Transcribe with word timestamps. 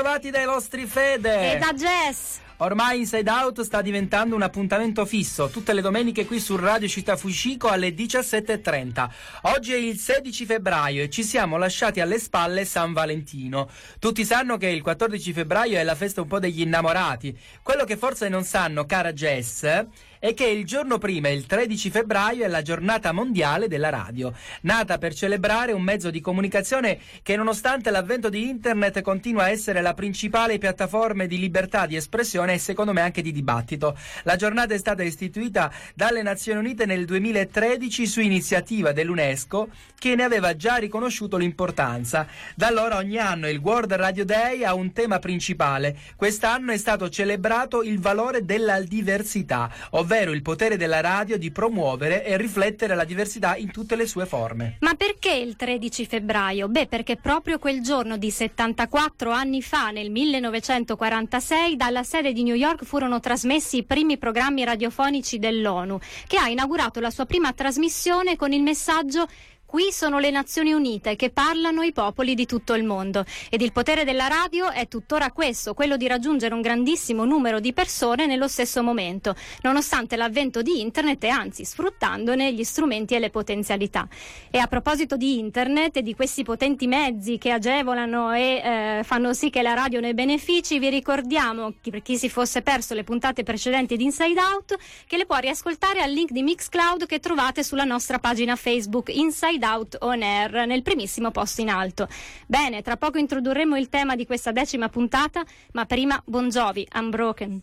Bentrovati 0.00 0.30
dai 0.30 0.46
vostri 0.46 0.86
Fede! 0.86 1.52
E 1.52 1.58
da 1.58 1.74
Jess! 1.74 2.38
Ormai 2.56 3.00
Inside 3.00 3.30
Out 3.30 3.60
sta 3.60 3.82
diventando 3.82 4.34
un 4.34 4.40
appuntamento 4.40 5.04
fisso, 5.04 5.48
tutte 5.48 5.74
le 5.74 5.82
domeniche 5.82 6.24
qui 6.24 6.40
su 6.40 6.56
Radio 6.56 6.88
Città 6.88 7.16
Fucico 7.16 7.68
alle 7.68 7.90
17.30. 7.90 9.08
Oggi 9.42 9.74
è 9.74 9.76
il 9.76 9.98
16 9.98 10.46
febbraio 10.46 11.02
e 11.02 11.10
ci 11.10 11.22
siamo 11.22 11.58
lasciati 11.58 12.00
alle 12.00 12.18
spalle 12.18 12.64
San 12.64 12.94
Valentino. 12.94 13.68
Tutti 13.98 14.24
sanno 14.24 14.56
che 14.56 14.68
il 14.68 14.80
14 14.80 15.34
febbraio 15.34 15.76
è 15.76 15.82
la 15.82 15.94
festa 15.94 16.22
un 16.22 16.28
po' 16.28 16.38
degli 16.38 16.62
innamorati. 16.62 17.38
Quello 17.62 17.84
che 17.84 17.98
forse 17.98 18.30
non 18.30 18.44
sanno, 18.44 18.86
cara 18.86 19.12
Jess, 19.12 19.84
è 20.20 20.34
che 20.34 20.46
il 20.46 20.66
giorno 20.66 20.98
prima, 20.98 21.30
il 21.30 21.46
13 21.46 21.88
febbraio, 21.88 22.44
è 22.44 22.48
la 22.48 22.60
giornata 22.60 23.10
mondiale 23.10 23.68
della 23.68 23.88
radio, 23.88 24.34
nata 24.60 24.98
per 24.98 25.14
celebrare 25.14 25.72
un 25.72 25.80
mezzo 25.80 26.10
di 26.10 26.20
comunicazione 26.20 26.98
che 27.22 27.36
nonostante 27.36 27.90
l'avvento 27.90 28.28
di 28.28 28.46
internet 28.46 29.00
continua 29.00 29.44
a 29.44 29.48
essere 29.48 29.80
la 29.80 29.94
principale 29.94 30.58
piattaforma 30.58 31.24
di 31.24 31.38
libertà 31.38 31.86
di 31.86 31.96
espressione 31.96 32.52
e 32.52 32.58
secondo 32.58 32.92
me 32.92 33.00
anche 33.00 33.22
di 33.22 33.32
dibattito. 33.32 33.96
La 34.24 34.36
giornata 34.36 34.74
è 34.74 34.78
stata 34.78 35.02
istituita 35.02 35.72
dalle 35.94 36.20
Nazioni 36.20 36.58
Unite 36.58 36.84
nel 36.84 37.06
2013 37.06 38.06
su 38.06 38.20
iniziativa 38.20 38.92
dell'UNESCO 38.92 39.68
che 39.98 40.14
ne 40.16 40.24
aveva 40.24 40.54
già 40.54 40.76
riconosciuto 40.76 41.38
l'importanza. 41.38 42.26
Da 42.54 42.66
allora 42.66 42.98
ogni 42.98 43.16
anno 43.16 43.48
il 43.48 43.58
World 43.58 43.94
Radio 43.94 44.26
Day 44.26 44.64
ha 44.64 44.74
un 44.74 44.92
tema 44.92 45.18
principale. 45.18 45.96
Quest'anno 46.14 46.72
è 46.72 46.76
stato 46.76 47.08
celebrato 47.08 47.82
il 47.82 47.98
valore 48.00 48.44
della 48.44 48.80
diversità, 48.82 49.70
ovvero 49.90 50.08
ovvero 50.10 50.32
il 50.32 50.42
potere 50.42 50.76
della 50.76 51.00
radio 51.00 51.38
di 51.38 51.52
promuovere 51.52 52.24
e 52.24 52.36
riflettere 52.36 52.96
la 52.96 53.04
diversità 53.04 53.54
in 53.54 53.70
tutte 53.70 53.94
le 53.94 54.08
sue 54.08 54.26
forme. 54.26 54.76
Ma 54.80 54.94
perché 54.94 55.32
il 55.32 55.54
13 55.54 56.04
febbraio? 56.04 56.66
Beh, 56.66 56.88
perché 56.88 57.14
proprio 57.14 57.60
quel 57.60 57.80
giorno 57.80 58.16
di 58.16 58.28
74 58.28 59.30
anni 59.30 59.62
fa, 59.62 59.90
nel 59.90 60.10
1946, 60.10 61.76
dalla 61.76 62.02
sede 62.02 62.32
di 62.32 62.42
New 62.42 62.56
York 62.56 62.84
furono 62.84 63.20
trasmessi 63.20 63.76
i 63.76 63.84
primi 63.84 64.18
programmi 64.18 64.64
radiofonici 64.64 65.38
dell'ONU, 65.38 66.00
che 66.26 66.38
ha 66.38 66.48
inaugurato 66.48 66.98
la 66.98 67.10
sua 67.10 67.24
prima 67.24 67.52
trasmissione 67.52 68.34
con 68.34 68.52
il 68.52 68.62
messaggio 68.62 69.28
Qui 69.70 69.92
sono 69.92 70.18
le 70.18 70.32
Nazioni 70.32 70.72
Unite 70.72 71.14
che 71.14 71.30
parlano 71.30 71.82
i 71.82 71.92
popoli 71.92 72.34
di 72.34 72.44
tutto 72.44 72.74
il 72.74 72.82
mondo 72.82 73.24
ed 73.48 73.62
il 73.62 73.70
potere 73.70 74.02
della 74.02 74.26
radio 74.26 74.68
è 74.72 74.88
tuttora 74.88 75.30
questo, 75.30 75.74
quello 75.74 75.96
di 75.96 76.08
raggiungere 76.08 76.54
un 76.54 76.60
grandissimo 76.60 77.24
numero 77.24 77.60
di 77.60 77.72
persone 77.72 78.26
nello 78.26 78.48
stesso 78.48 78.82
momento, 78.82 79.36
nonostante 79.62 80.16
l'avvento 80.16 80.60
di 80.60 80.80
Internet 80.80 81.22
e 81.22 81.28
anzi 81.28 81.64
sfruttandone 81.64 82.52
gli 82.52 82.64
strumenti 82.64 83.14
e 83.14 83.20
le 83.20 83.30
potenzialità. 83.30 84.08
E 84.50 84.58
a 84.58 84.66
proposito 84.66 85.16
di 85.16 85.38
Internet 85.38 85.98
e 85.98 86.02
di 86.02 86.16
questi 86.16 86.42
potenti 86.42 86.88
mezzi 86.88 87.38
che 87.38 87.52
agevolano 87.52 88.32
e 88.32 88.40
eh, 88.40 89.00
fanno 89.04 89.32
sì 89.34 89.50
che 89.50 89.62
la 89.62 89.74
radio 89.74 90.00
ne 90.00 90.14
benefici, 90.14 90.80
vi 90.80 90.88
ricordiamo, 90.88 91.74
per 91.80 92.02
chi 92.02 92.18
si 92.18 92.28
fosse 92.28 92.62
perso 92.62 92.94
le 92.94 93.04
puntate 93.04 93.44
precedenti 93.44 93.96
di 93.96 94.02
Inside 94.02 94.40
Out, 94.40 94.76
che 95.06 95.16
le 95.16 95.26
può 95.26 95.36
riascoltare 95.36 96.00
al 96.00 96.10
link 96.10 96.32
di 96.32 96.42
Mixcloud 96.42 97.06
che 97.06 97.20
trovate 97.20 97.62
sulla 97.62 97.84
nostra 97.84 98.18
pagina 98.18 98.56
Facebook 98.56 99.14
Inside 99.14 99.58
Inside 99.60 99.64
Out 99.66 99.96
On 100.00 100.22
Air 100.22 100.66
nel 100.66 100.82
primissimo 100.82 101.30
posto 101.30 101.60
in 101.60 101.68
alto. 101.68 102.08
Bene, 102.46 102.82
tra 102.82 102.96
poco 102.96 103.18
introdurremo 103.18 103.76
il 103.76 103.88
tema 103.88 104.16
di 104.16 104.26
questa 104.26 104.52
decima 104.52 104.88
puntata, 104.88 105.44
ma 105.72 105.84
prima 105.84 106.20
Bon 106.24 106.48
Jovi, 106.48 106.86
Unbroken. 106.94 107.60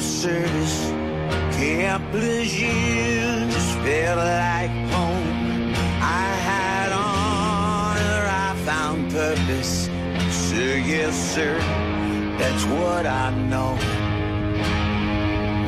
Service. 0.00 0.90
Can't 1.52 2.12
just 2.12 3.74
felt 3.78 4.18
like 4.18 4.70
home. 4.92 5.72
I 6.00 6.26
had 6.48 6.92
honor, 6.92 8.26
I 8.28 8.54
found 8.64 9.10
purpose. 9.12 9.88
Sir, 10.58 10.76
yes, 10.78 11.14
sir, 11.36 11.56
that's 12.36 12.64
what 12.64 13.06
I 13.06 13.30
know. 13.30 13.76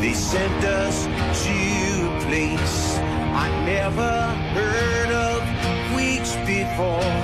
They 0.01 0.15
sent 0.15 0.65
us 0.65 1.05
to 1.45 1.59
a 2.09 2.21
place 2.27 2.99
I 2.99 3.47
never 3.65 4.13
heard 4.51 5.11
of 5.29 5.95
weeks 5.95 6.35
before. 6.45 7.15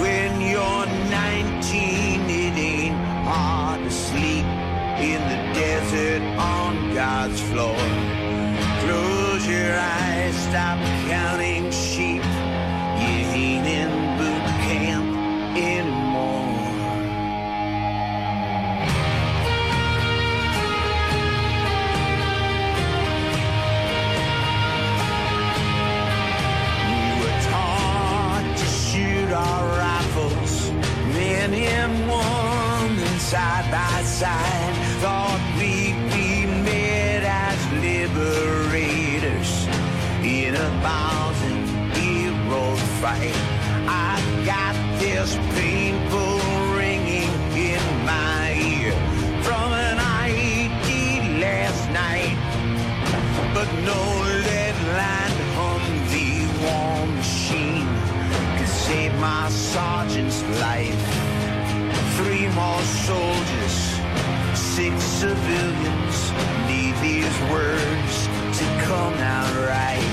When 0.00 0.40
you're 0.40 0.86
19, 1.10 2.30
it 2.30 2.56
ain't 2.56 2.94
hard 3.26 3.82
to 3.82 3.90
sleep 3.90 4.46
in 5.02 5.20
the 5.32 5.40
desert 5.58 6.22
on 6.38 6.94
God's 6.94 7.40
floor. 7.40 7.82
Close 8.84 9.44
your 9.48 9.74
eyes, 9.76 10.36
stop 10.46 10.78
counting 11.08 11.57
hero 43.16 43.32
fight. 43.32 43.34
I 43.88 44.44
got 44.44 44.74
this 45.00 45.34
painful 45.54 46.40
ringing 46.76 47.30
in 47.56 47.82
my 48.04 48.54
ear 48.54 48.92
from 49.42 49.72
an 49.72 49.98
ID 49.98 51.40
last 51.40 51.90
night, 51.90 52.36
but 53.54 53.68
no 53.84 54.00
lead 54.46 54.76
line 54.96 55.38
Humvee 55.56 56.46
war 56.62 57.06
machine 57.06 57.88
could 58.58 58.68
save 58.68 59.14
my 59.14 59.48
sergeant's 59.48 60.42
life 60.60 61.24
three 62.16 62.48
more 62.48 62.82
soldiers, 62.82 63.76
six 64.54 64.94
civilians 65.04 66.32
need 66.66 66.94
these 67.00 67.40
words 67.50 68.26
to 68.58 68.64
come 68.86 69.14
out 69.14 69.54
right. 69.68 70.07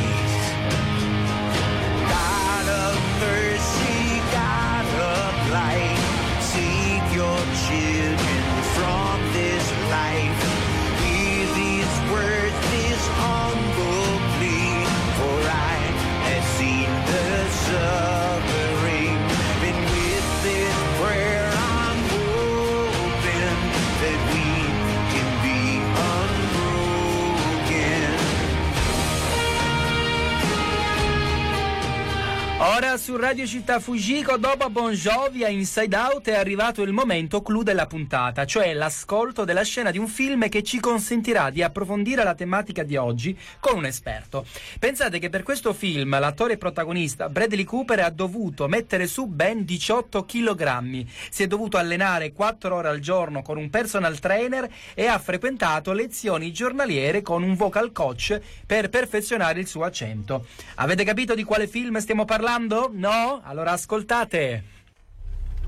Ora 32.87 32.97
su 32.97 33.15
Radio 33.17 33.47
Città 33.47 33.79
Fujiko, 33.79 34.37
dopo 34.37 34.69
Bon 34.69 34.91
Jovi 34.91 35.43
a 35.43 35.49
Inside 35.49 35.95
Out, 35.95 36.29
è 36.29 36.35
arrivato 36.35 36.83
il 36.83 36.93
momento 36.93 37.41
clou 37.41 37.63
della 37.63 37.87
puntata, 37.87 38.45
cioè 38.45 38.73
l'ascolto 38.73 39.43
della 39.43 39.63
scena 39.63 39.89
di 39.89 39.97
un 39.97 40.07
film 40.07 40.47
che 40.49 40.61
ci 40.61 40.79
consentirà 40.79 41.49
di 41.49 41.63
approfondire 41.63 42.23
la 42.23 42.35
tematica 42.35 42.83
di 42.83 42.95
oggi 42.95 43.35
con 43.59 43.77
un 43.77 43.85
esperto. 43.85 44.45
Pensate 44.77 45.17
che 45.17 45.29
per 45.29 45.41
questo 45.41 45.73
film 45.73 46.17
l'attore 46.19 46.57
protagonista 46.57 47.27
Bradley 47.27 47.63
Cooper 47.63 48.01
ha 48.01 48.09
dovuto 48.11 48.67
mettere 48.67 49.07
su 49.07 49.25
ben 49.25 49.65
18 49.65 50.23
kg, 50.23 51.05
si 51.31 51.41
è 51.41 51.47
dovuto 51.47 51.77
allenare 51.77 52.33
4 52.33 52.75
ore 52.75 52.87
al 52.89 52.99
giorno 52.99 53.41
con 53.41 53.57
un 53.57 53.71
personal 53.71 54.19
trainer 54.19 54.69
e 54.93 55.07
ha 55.07 55.17
frequentato 55.17 55.91
lezioni 55.91 56.53
giornaliere 56.53 57.23
con 57.23 57.41
un 57.41 57.55
vocal 57.55 57.91
coach 57.91 58.39
per 58.65 58.89
perfezionare 58.89 59.59
il 59.59 59.67
suo 59.67 59.83
accento. 59.83 60.45
Avete 60.75 61.03
capito 61.03 61.33
di 61.33 61.43
quale 61.43 61.67
film 61.67 61.97
stiamo 61.97 62.25
parlando? 62.25 62.74
Parlando? 62.75 62.89
No? 62.93 63.41
Allora 63.43 63.71
ascoltate. 63.71 64.63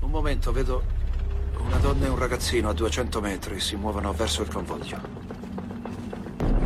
Un 0.00 0.10
momento, 0.10 0.52
vedo 0.52 0.82
una 1.58 1.78
donna 1.78 2.06
e 2.06 2.08
un 2.08 2.18
ragazzino 2.18 2.68
a 2.68 2.72
200 2.72 3.20
metri 3.20 3.60
si 3.60 3.76
muovono 3.76 4.12
verso 4.12 4.42
il 4.42 4.48
convoglio. 4.48 5.00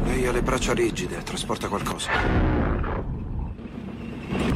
Lei 0.04 0.26
ha 0.26 0.32
le 0.32 0.42
braccia 0.42 0.74
rigide, 0.74 1.22
trasporta 1.22 1.68
qualcosa. 1.68 2.10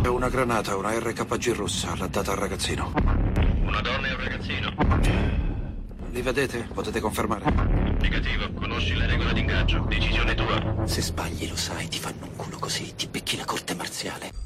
È 0.02 0.08
una 0.08 0.28
granata, 0.28 0.76
una 0.76 0.96
RKG 0.98 1.54
rossa, 1.54 1.96
l'ha 1.96 2.06
data 2.06 2.32
al 2.32 2.38
ragazzino. 2.38 2.92
Una 3.64 3.80
donna 3.80 4.08
e 4.08 4.12
un 4.12 4.20
ragazzino. 4.20 4.74
Li 6.10 6.22
vedete? 6.22 6.68
Potete 6.72 7.00
confermare? 7.00 7.44
Negativo, 8.00 8.52
conosci 8.52 8.94
le 8.94 9.06
regole 9.06 9.32
d'ingaggio. 9.32 9.84
Decisione 9.88 10.34
tua. 10.34 10.86
Se 10.86 11.02
sbagli 11.02 11.48
lo 11.48 11.56
sai, 11.56 11.88
ti 11.88 11.98
fanno 11.98 12.26
un 12.26 12.36
culo 12.36 12.58
così, 12.58 12.94
ti 12.94 13.08
becchi 13.08 13.36
la 13.36 13.44
corte 13.44 13.74
marziale. 13.74 14.45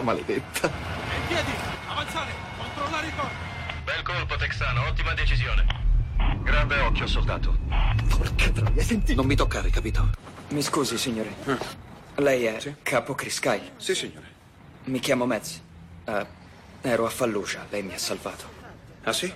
Stronza 0.00 0.02
maledetta. 0.02 0.66
In 0.66 1.26
piedi! 1.28 1.50
Avanzare! 1.86 2.32
Controllare 2.56 3.06
i 3.06 3.14
corpi! 3.14 3.34
Bel 3.84 4.02
colpo, 4.02 4.36
Texano, 4.36 4.86
ottima 4.86 5.14
decisione. 5.14 5.66
Grande 6.42 6.80
occhio, 6.80 7.06
soldato. 7.06 7.56
Porca 8.08 8.50
troia, 8.50 8.82
senti. 8.82 9.14
Non 9.14 9.26
mi 9.26 9.36
toccare, 9.36 9.70
capito? 9.70 10.10
Mi 10.48 10.62
scusi, 10.62 10.98
signore. 10.98 11.34
Lei 12.16 12.44
è 12.44 12.74
capo 12.82 13.14
Chris 13.14 13.38
Kyle. 13.38 13.72
Sì, 13.76 13.94
signore. 13.94 14.26
Mi 14.84 14.98
chiamo 14.98 15.26
Mez. 15.26 15.60
Eh, 16.04 16.26
ero 16.82 17.06
a 17.06 17.10
Fallujah, 17.10 17.66
lei 17.70 17.82
mi 17.82 17.94
ha 17.94 17.98
salvato. 17.98 18.44
Ah, 19.04 19.12
sì? 19.12 19.32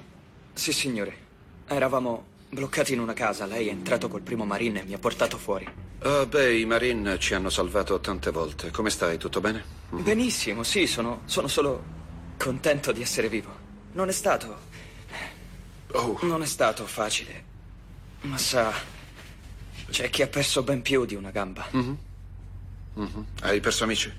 Sì, 0.52 0.72
signore. 0.72 1.22
Eravamo 1.66 2.32
bloccati 2.50 2.92
in 2.92 3.00
una 3.00 3.14
casa, 3.14 3.46
lei 3.46 3.68
è 3.68 3.70
entrato 3.70 4.08
col 4.08 4.20
primo 4.20 4.44
marine 4.44 4.82
e 4.82 4.84
mi 4.84 4.94
ha 4.94 4.98
portato 4.98 5.38
fuori. 5.38 5.68
Ah, 6.00 6.26
beh, 6.26 6.58
i 6.58 6.66
Marine 6.66 7.18
ci 7.18 7.32
hanno 7.32 7.48
salvato 7.48 7.98
tante 7.98 8.30
volte. 8.30 8.70
Come 8.70 8.90
stai? 8.90 9.16
Tutto 9.16 9.40
bene? 9.40 9.83
Benissimo, 10.02 10.62
sì, 10.62 10.86
sono, 10.86 11.22
sono 11.24 11.48
solo 11.48 11.82
contento 12.36 12.92
di 12.92 13.02
essere 13.02 13.28
vivo. 13.28 13.62
Non 13.92 14.08
è 14.08 14.12
stato... 14.12 14.72
Oh, 15.92 16.18
Non 16.22 16.42
è 16.42 16.46
stato 16.46 16.86
facile. 16.86 17.44
Ma 18.22 18.36
sa, 18.38 18.72
c'è 19.90 20.10
chi 20.10 20.22
ha 20.22 20.26
perso 20.26 20.62
ben 20.62 20.82
più 20.82 21.04
di 21.04 21.14
una 21.14 21.30
gamba. 21.30 21.68
hai 23.42 23.60
perso 23.60 23.84
amici? 23.84 24.12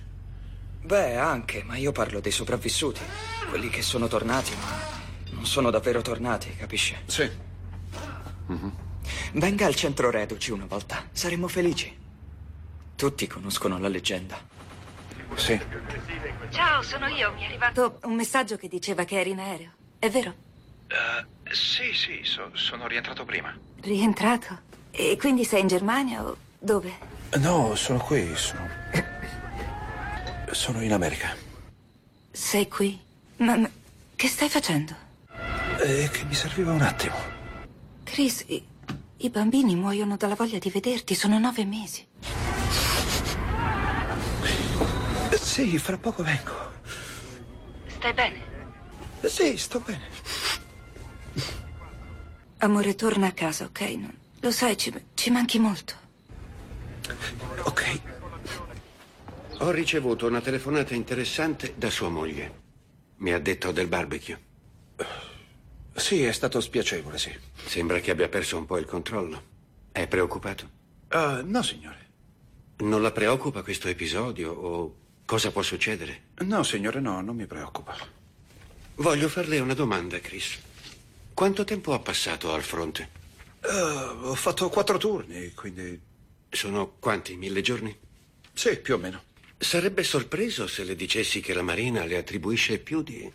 Beh, 0.82 1.18
anche, 1.18 1.64
ma 1.64 1.76
io 1.78 1.92
parlo 1.92 2.20
dei 2.20 2.32
sopravvissuti. 2.32 3.02
Quelli 3.50 3.70
che 3.70 3.82
sono 3.82 4.08
tornati, 4.08 4.52
ma 4.56 4.80
non 5.32 5.46
sono 5.46 5.70
davvero 5.72 6.02
tornati, 6.02 6.56
capisce? 6.56 7.02
Sì. 7.08 7.30
Venga 9.34 9.66
al 9.66 9.76
centro 9.76 10.12
reduci 10.12 10.52
una 10.52 10.66
volta. 10.66 11.08
Saremmo 11.12 11.48
felici. 11.48 11.94
Tutti 12.96 13.28
conoscono 13.28 13.78
la 13.80 13.88
leggenda. 13.88 14.54
Sì. 15.36 15.60
Ciao, 16.50 16.82
sono 16.82 17.08
io. 17.08 17.34
Mi 17.34 17.42
è 17.42 17.46
arrivato 17.46 18.00
un 18.04 18.16
messaggio 18.16 18.58
che 18.58 18.68
diceva 18.68 19.04
che 19.04 19.20
eri 19.20 19.32
in 19.32 19.40
aereo. 19.40 19.72
È 20.00 20.10
vero? 20.10 20.34
sì, 21.52 21.94
sì, 21.94 22.22
sono 22.54 22.88
rientrato 22.88 23.26
prima. 23.26 23.54
Rientrato? 23.82 24.60
E 24.92 25.18
quindi 25.18 25.44
sei 25.44 25.62
in 25.62 25.68
Germania 25.68 26.24
o 26.24 26.38
dove? 26.58 26.98
No, 27.38 27.76
sono 27.76 28.00
qui, 28.00 28.36
sono... 28.36 28.68
Sono 30.52 30.82
in 30.82 30.94
America. 30.94 31.36
Sei 32.32 32.68
qui? 32.68 32.98
Ma, 33.38 33.58
ma 33.58 33.70
che 34.16 34.28
stai 34.28 34.50
facendo? 34.50 34.96
E 35.80 36.10
che 36.12 36.24
mi 36.24 36.34
serviva 36.34 36.72
un 36.72 36.82
attimo. 36.82 37.16
Chris, 38.04 38.46
i, 38.48 38.66
i 39.18 39.30
bambini 39.30 39.76
muoiono 39.76 40.16
dalla 40.16 40.36
voglia 40.36 40.58
di 40.58 40.70
vederti. 40.70 41.16
Sono 41.16 41.38
nove 41.40 41.66
mesi. 41.66 42.06
Sì, 45.34 45.78
fra 45.78 45.98
poco 45.98 46.24
vengo. 46.24 46.72
Stai 47.88 48.14
bene? 48.14 48.44
Sì, 49.22 49.58
sto 49.58 49.80
bene. 49.80 50.08
Amore, 52.58 52.96
torna 52.96 53.28
a 53.28 53.32
casa, 53.32 53.66
ok? 53.66 53.80
Non- 53.82 54.18
lo 54.40 54.52
sai, 54.52 54.78
ci, 54.78 54.94
ci 55.14 55.30
manchi 55.32 55.60
molto. 55.60 55.94
Ok. 57.64 58.00
Ho 59.60 59.72
ricevuto 59.72 60.28
una 60.28 60.42
telefonata 60.42 60.94
interessante 60.94 61.74
da 61.78 61.90
sua 61.90 62.10
moglie. 62.10 62.64
Mi 63.18 63.32
ha 63.32 63.40
detto 63.40 63.72
del 63.72 63.88
barbecue. 63.88 64.40
Sì, 65.96 66.24
è 66.24 66.32
stato 66.32 66.60
spiacevole, 66.60 67.18
sì. 67.18 67.34
Sembra 67.66 68.00
che 68.00 68.12
abbia 68.12 68.28
perso 68.28 68.58
un 68.58 68.66
po' 68.66 68.78
il 68.78 68.86
controllo. 68.86 69.54
È 69.92 70.08
preoccupato? 70.08 70.70
Ah, 71.08 71.42
no, 71.44 71.62
signore. 71.62 72.04
Non 72.78 73.02
la 73.02 73.12
preoccupa 73.12 73.64
questo 73.64 73.88
episodio 73.88 74.52
o 74.52 74.96
cosa 75.26 75.52
può 75.52 75.62
succedere? 75.62 76.28
No, 76.40 76.64
signore, 76.64 77.00
no, 77.00 77.22
non 77.22 77.36
mi 77.36 77.46
preoccupa. 77.46 77.96
Voglio 78.96 79.28
farle 79.28 79.60
una 79.60 79.74
domanda, 79.74 80.20
Chris. 80.20 80.58
Quanto 81.34 81.64
tempo 81.66 81.94
ha 81.94 82.00
passato 82.00 82.54
al 82.54 82.64
fronte? 82.64 83.10
Ah, 83.62 84.14
ho 84.22 84.36
fatto 84.36 84.70
quattro 84.70 84.98
turni, 84.98 85.52
quindi... 85.54 86.00
Sono 86.50 86.96
quanti? 87.00 87.36
Mille 87.36 87.62
giorni? 87.62 87.94
Sì, 88.54 88.78
più 88.78 88.94
o 88.94 88.98
meno. 88.98 89.24
Sarebbe 89.58 90.04
sorpreso 90.04 90.68
se 90.68 90.84
le 90.86 90.96
dicessi 90.96 91.42
che 91.42 91.54
la 91.54 91.62
Marina 91.62 92.06
le 92.06 92.18
attribuisce 92.18 92.80
più 92.80 93.02
di 93.02 93.30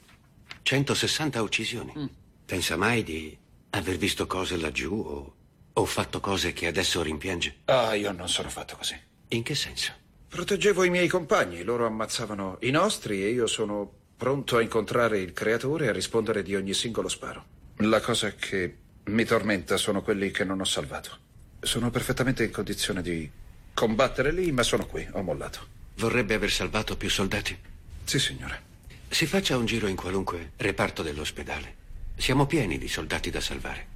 160 0.62 1.42
uccisioni. 1.42 2.08
Pensa 2.46 2.76
mai 2.76 3.02
di 3.02 3.36
aver 3.70 3.96
visto 3.98 4.26
cose 4.26 4.56
laggiù 4.56 4.94
o, 4.94 5.34
o 5.72 5.84
fatto 5.84 6.20
cose 6.20 6.52
che 6.52 6.66
adesso 6.66 7.02
rimpiange? 7.02 7.56
Ah, 7.66 7.94
io 7.94 8.12
non 8.12 8.28
sono 8.28 8.48
fatto 8.48 8.76
così. 8.76 8.98
In 9.28 9.42
che 9.42 9.54
senso? 9.54 9.92
Proteggevo 10.30 10.84
i 10.84 10.90
miei 10.90 11.08
compagni, 11.08 11.64
loro 11.64 11.86
ammazzavano 11.86 12.58
i 12.60 12.70
nostri 12.70 13.24
e 13.24 13.30
io 13.30 13.48
sono 13.48 13.92
pronto 14.16 14.58
a 14.58 14.62
incontrare 14.62 15.18
il 15.18 15.32
creatore 15.32 15.86
e 15.86 15.88
a 15.88 15.92
rispondere 15.92 16.44
di 16.44 16.54
ogni 16.54 16.72
singolo 16.72 17.08
sparo. 17.08 17.44
La 17.78 18.00
cosa 18.00 18.32
che 18.36 18.76
mi 19.06 19.24
tormenta 19.24 19.76
sono 19.76 20.02
quelli 20.02 20.30
che 20.30 20.44
non 20.44 20.60
ho 20.60 20.64
salvato. 20.64 21.18
Sono 21.58 21.90
perfettamente 21.90 22.44
in 22.44 22.52
condizione 22.52 23.02
di 23.02 23.28
combattere 23.74 24.30
lì, 24.30 24.52
ma 24.52 24.62
sono 24.62 24.86
qui, 24.86 25.04
ho 25.10 25.22
mollato. 25.22 25.66
Vorrebbe 25.96 26.34
aver 26.34 26.52
salvato 26.52 26.96
più 26.96 27.10
soldati? 27.10 27.58
Sì, 28.04 28.20
signore. 28.20 28.62
Si 29.08 29.26
faccia 29.26 29.56
un 29.56 29.66
giro 29.66 29.88
in 29.88 29.96
qualunque 29.96 30.52
reparto 30.58 31.02
dell'ospedale. 31.02 31.74
Siamo 32.16 32.46
pieni 32.46 32.78
di 32.78 32.86
soldati 32.86 33.30
da 33.30 33.40
salvare. 33.40 33.86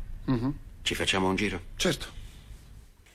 Ci 0.83 0.97
facciamo 0.97 1.29
un 1.29 1.37
giro? 1.37 1.61
Certo. 1.77 2.23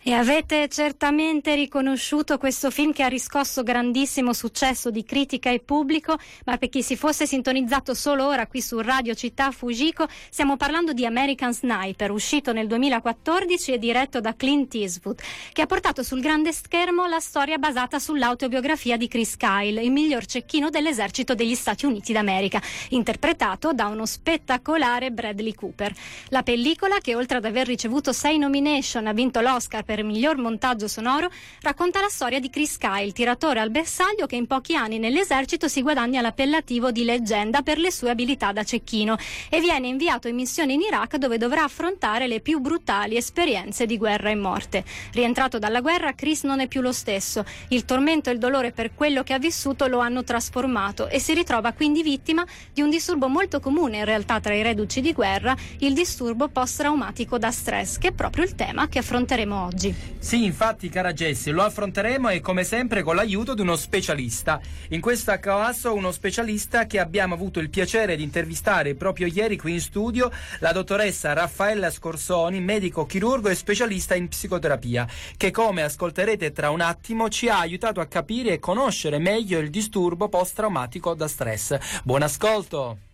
E 0.02 0.14
avete 0.14 0.70
certamente 0.70 1.56
riconosciuto 1.56 2.38
questo 2.38 2.72
film 2.72 2.94
che 2.94 3.04
ha 3.04 3.10
riscosso 3.10 3.64
grandissimo 3.64 4.32
successo 4.32 4.92
di 4.92 5.04
critica 5.04 5.52
e 5.52 5.60
pubblico, 5.60 6.18
ma 6.46 6.58
per 6.58 6.70
chi 6.70 6.82
si 6.82 6.96
fosse 6.96 7.28
sintonizzato 7.28 7.94
solo 7.94 8.26
ora 8.26 8.48
qui 8.48 8.62
su 8.62 8.80
Radio 8.80 9.14
Città 9.14 9.52
Fujiko, 9.52 10.08
stiamo 10.30 10.56
parlando 10.56 10.94
di 10.94 11.06
American 11.06 11.54
Sniper, 11.54 12.12
uscito 12.12 12.54
nel 12.54 12.68
2014 12.68 13.74
e 13.74 13.78
diretto 13.78 14.22
da 14.22 14.38
Clint 14.38 14.74
Eastwood, 14.74 15.20
che 15.52 15.64
ha 15.64 15.66
portato 15.66 16.02
sul 16.02 16.22
grande 16.22 16.54
schermo 16.54 17.06
la 17.06 17.20
storia 17.20 17.58
basata 17.58 18.00
sull'autobiografia 18.00 18.96
di 18.96 19.10
Chris 19.10 19.36
Kyle, 19.36 19.84
il 19.84 19.92
miglior 19.92 20.26
cecchino 20.26 20.70
dell'esercito 20.70 21.36
degli 21.36 21.56
Stati 21.56 21.86
Uniti 21.86 22.14
d'America, 22.14 22.62
interpretato 22.92 23.74
da 23.74 23.88
uno 23.88 24.06
spettacolare 24.06 25.12
Bradley 25.12 25.54
Cooper. 25.54 25.94
La 26.30 26.42
pellicola, 26.42 27.00
che 27.02 27.16
oltre 27.16 27.40
ad 27.40 27.44
aver 27.44 27.68
ricevuto 27.68 28.14
sei 28.14 28.38
nomination 28.38 29.06
ha 29.06 29.12
vinto 29.12 29.42
l'Oscar 29.42 29.88
per 29.90 30.04
miglior 30.04 30.38
montaggio 30.38 30.88
sonoro, 30.88 31.32
racconta 31.62 32.00
la 32.00 32.10
storia 32.10 32.40
di 32.40 32.52
Chris 32.52 32.78
Kyle, 32.78 33.12
tiratore 33.12 33.60
al 33.60 33.72
bersaglio 33.72 34.28
che 34.28 34.36
in 34.36 34.46
pochi 34.46 34.76
anni 34.76 35.00
nell'esercito 35.00 35.68
si 35.68 35.82
guadagna 35.82 36.22
l'appellativo 36.22 36.92
di 36.92 37.04
leggenda 37.04 37.64
per 37.64 37.80
le 37.80 37.92
sue 37.92 38.12
abilità 38.12 38.52
da 38.52 38.64
cecchino 38.64 39.18
e 39.50 39.60
viene 39.60 39.88
inviato 39.88 40.28
in 40.28 40.36
missione 40.36 40.74
in 40.74 40.82
Iraq 40.82 41.16
dove 41.16 41.40
dovrà 41.40 41.64
affrontare 41.64 42.28
le 42.28 42.40
più 42.40 42.60
brutali 42.60 43.16
esperienze 43.16 43.88
di 43.88 43.98
guerra 43.98 44.30
e 44.30 44.36
morte. 44.36 44.84
Rientrato 45.12 45.58
dalla 45.58 45.82
guerra, 45.82 46.14
Chris 46.14 46.44
non 46.44 46.60
è 46.60 46.68
più 46.68 46.82
lo 46.82 46.92
stesso. 46.92 47.44
Il 47.70 47.86
tormento 47.86 48.30
e 48.30 48.34
il 48.34 48.38
dolore 48.38 48.72
per 48.72 48.94
quello 48.94 49.24
che 49.24 49.34
ha 49.34 49.40
vissuto 49.40 49.88
lo 49.88 49.98
hanno 49.98 50.24
trasformato 50.24 51.08
e 51.08 51.18
si 51.18 51.34
ritrova 51.34 51.72
quindi 51.72 52.04
vittima 52.04 52.46
di 52.72 52.84
un 52.84 52.92
disturbo 52.92 53.28
molto 53.28 53.60
comune 53.60 53.98
in 53.98 54.06
realtà 54.06 54.40
tra 54.40 54.54
i 54.54 54.62
reduci 54.62 55.02
di 55.02 55.14
guerra, 55.14 55.58
il 55.80 55.96
disturbo 55.96 56.48
post-traumatico 56.48 57.40
da 57.40 57.50
stress, 57.50 57.98
che 57.98 58.10
è 58.10 58.12
proprio 58.12 58.44
il 58.44 58.54
tema 58.54 58.88
che 58.88 59.00
affronteremo 59.00 59.66
oggi. 59.66 59.79
Sì, 60.20 60.44
infatti, 60.44 60.90
cara 60.90 61.14
Jessie, 61.14 61.54
lo 61.54 61.64
affronteremo 61.64 62.30
e 62.30 62.42
come 62.42 62.66
sempre 62.66 63.02
con 63.02 63.16
l'aiuto 63.16 63.54
di 63.54 63.62
uno 63.62 63.78
specialista. 63.78 64.60
In 64.90 65.00
questo 65.00 65.34
caso 65.40 65.94
uno 65.94 66.12
specialista 66.12 66.86
che 66.86 67.00
abbiamo 67.00 67.34
avuto 67.34 67.60
il 67.60 67.70
piacere 67.70 68.16
di 68.18 68.24
intervistare 68.24 68.96
proprio 68.96 69.28
ieri 69.28 69.58
qui 69.58 69.74
in 69.74 69.82
studio, 69.82 70.30
la 70.60 70.74
dottoressa 70.74 71.34
Raffaella 71.34 71.90
Scorsoni, 71.90 72.60
medico 72.60 73.06
chirurgo 73.06 73.48
e 73.48 73.56
specialista 73.56 74.16
in 74.16 74.28
psicoterapia, 74.28 75.08
che 75.38 75.52
come 75.52 75.84
ascolterete 75.84 76.52
tra 76.52 76.70
un 76.70 76.82
attimo 76.82 77.30
ci 77.30 77.48
ha 77.48 77.60
aiutato 77.60 78.02
a 78.02 78.08
capire 78.08 78.54
e 78.54 78.60
conoscere 78.60 79.20
meglio 79.20 79.60
il 79.60 79.70
disturbo 79.70 80.28
post-traumatico 80.28 81.14
da 81.14 81.28
stress. 81.28 81.78
Buon 82.04 82.24
ascolto! 82.24 83.09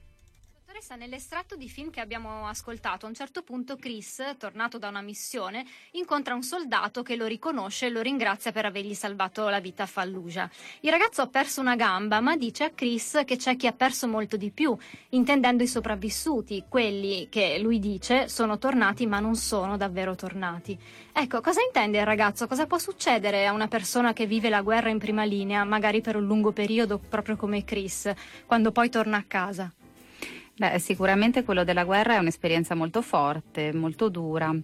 Dottoressa, 0.76 0.96
nell'estratto 0.96 1.56
di 1.56 1.70
film 1.70 1.90
che 1.90 2.02
abbiamo 2.02 2.48
ascoltato, 2.48 3.06
a 3.06 3.10
un 3.10 3.16
certo 3.16 3.44
punto 3.44 3.78
Chris, 3.78 4.22
tornato 4.38 4.78
da 4.78 4.90
una 4.90 5.00
missione, 5.00 5.66
incontra 5.92 6.36
un 6.36 6.44
soldato 6.44 7.02
che 7.02 7.16
lo 7.16 7.28
riconosce 7.28 7.86
e 7.86 7.90
lo 7.90 8.02
ringrazia 8.02 8.52
per 8.52 8.66
avergli 8.66 8.94
salvato 8.94 9.48
la 9.48 9.62
vita 9.62 9.84
a 9.84 9.86
Fallujah. 9.86 10.50
Il 10.82 10.92
ragazzo 10.92 11.22
ha 11.22 11.28
perso 11.28 11.62
una 11.62 11.78
gamba, 11.78 12.20
ma 12.20 12.36
dice 12.36 12.66
a 12.66 12.72
Chris 12.72 13.22
che 13.24 13.38
c'è 13.38 13.56
chi 13.56 13.68
ha 13.68 13.72
perso 13.72 14.10
molto 14.10 14.36
di 14.36 14.52
più, 14.52 14.76
intendendo 15.12 15.64
i 15.64 15.68
sopravvissuti, 15.68 16.66
quelli 16.68 17.30
che 17.30 17.58
lui 17.58 17.80
dice 17.80 18.28
sono 18.28 18.58
tornati 18.58 19.06
ma 19.06 19.22
non 19.22 19.36
sono 19.36 19.78
davvero 19.78 20.14
tornati. 20.16 20.78
Ecco, 21.14 21.40
cosa 21.40 21.62
intende 21.62 22.00
il 22.00 22.06
ragazzo? 22.06 22.48
Cosa 22.48 22.66
può 22.66 22.80
succedere 22.80 23.48
a 23.48 23.54
una 23.54 23.70
persona 23.70 24.12
che 24.12 24.26
vive 24.26 24.50
la 24.50 24.62
guerra 24.62 24.90
in 24.90 25.00
prima 25.00 25.24
linea, 25.24 25.64
magari 25.64 26.02
per 26.02 26.18
un 26.18 26.26
lungo 26.26 26.52
periodo, 26.52 26.98
proprio 26.98 27.38
come 27.38 27.64
Chris, 27.64 28.12
quando 28.46 28.74
poi 28.74 28.90
torna 28.90 29.16
a 29.16 29.24
casa? 29.26 29.72
Beh, 30.58 30.80
sicuramente 30.80 31.44
quello 31.44 31.66
della 31.66 31.84
guerra 31.84 32.16
è 32.16 32.18
un'esperienza 32.18 32.76
molto 32.76 33.02
forte, 33.02 33.74
molto 33.74 34.08
dura, 34.08 34.56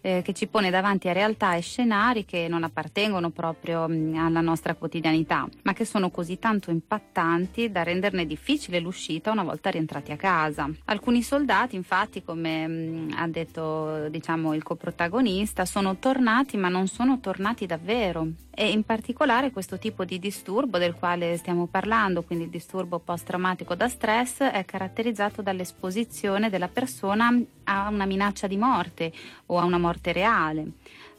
eh, 0.00 0.20
che 0.24 0.32
ci 0.32 0.48
pone 0.48 0.68
davanti 0.68 1.08
a 1.08 1.12
realtà 1.12 1.54
e 1.54 1.60
scenari 1.60 2.24
che 2.24 2.48
non 2.48 2.64
appartengono 2.64 3.30
proprio 3.30 3.88
mm, 3.88 4.16
alla 4.16 4.40
nostra 4.40 4.74
quotidianità, 4.74 5.48
ma 5.62 5.74
che 5.74 5.84
sono 5.84 6.10
così 6.10 6.40
tanto 6.40 6.72
impattanti 6.72 7.70
da 7.70 7.84
renderne 7.84 8.26
difficile 8.26 8.80
l'uscita 8.80 9.30
una 9.30 9.44
volta 9.44 9.70
rientrati 9.70 10.10
a 10.10 10.16
casa. 10.16 10.68
Alcuni 10.86 11.22
soldati, 11.22 11.76
infatti, 11.76 12.24
come 12.24 12.66
mh, 12.66 12.72
mm, 12.72 13.10
ha 13.14 13.28
detto 13.28 14.08
diciamo, 14.08 14.54
il 14.54 14.64
coprotagonista, 14.64 15.64
sono 15.64 15.98
tornati 15.98 16.56
ma 16.56 16.68
non 16.68 16.88
sono 16.88 17.20
tornati 17.20 17.64
davvero 17.64 18.26
e 18.50 18.72
in 18.72 18.82
particolare 18.82 19.52
questo 19.52 19.78
tipo 19.78 20.04
di 20.04 20.18
disturbo 20.18 20.78
del 20.78 20.94
quale 20.94 21.36
stiamo 21.36 21.66
parlando, 21.66 22.24
quindi 22.24 22.46
il 22.46 22.50
disturbo 22.50 22.98
post-traumatico 22.98 23.76
da 23.76 23.88
stress, 23.88 24.40
è 24.40 24.64
caratterizzato 24.64 25.26
dall'esposizione 25.42 26.50
della 26.50 26.68
persona 26.68 27.40
a 27.64 27.88
una 27.88 28.06
minaccia 28.06 28.46
di 28.46 28.56
morte 28.56 29.12
o 29.46 29.58
a 29.58 29.64
una 29.64 29.78
morte 29.78 30.12
reale 30.12 30.72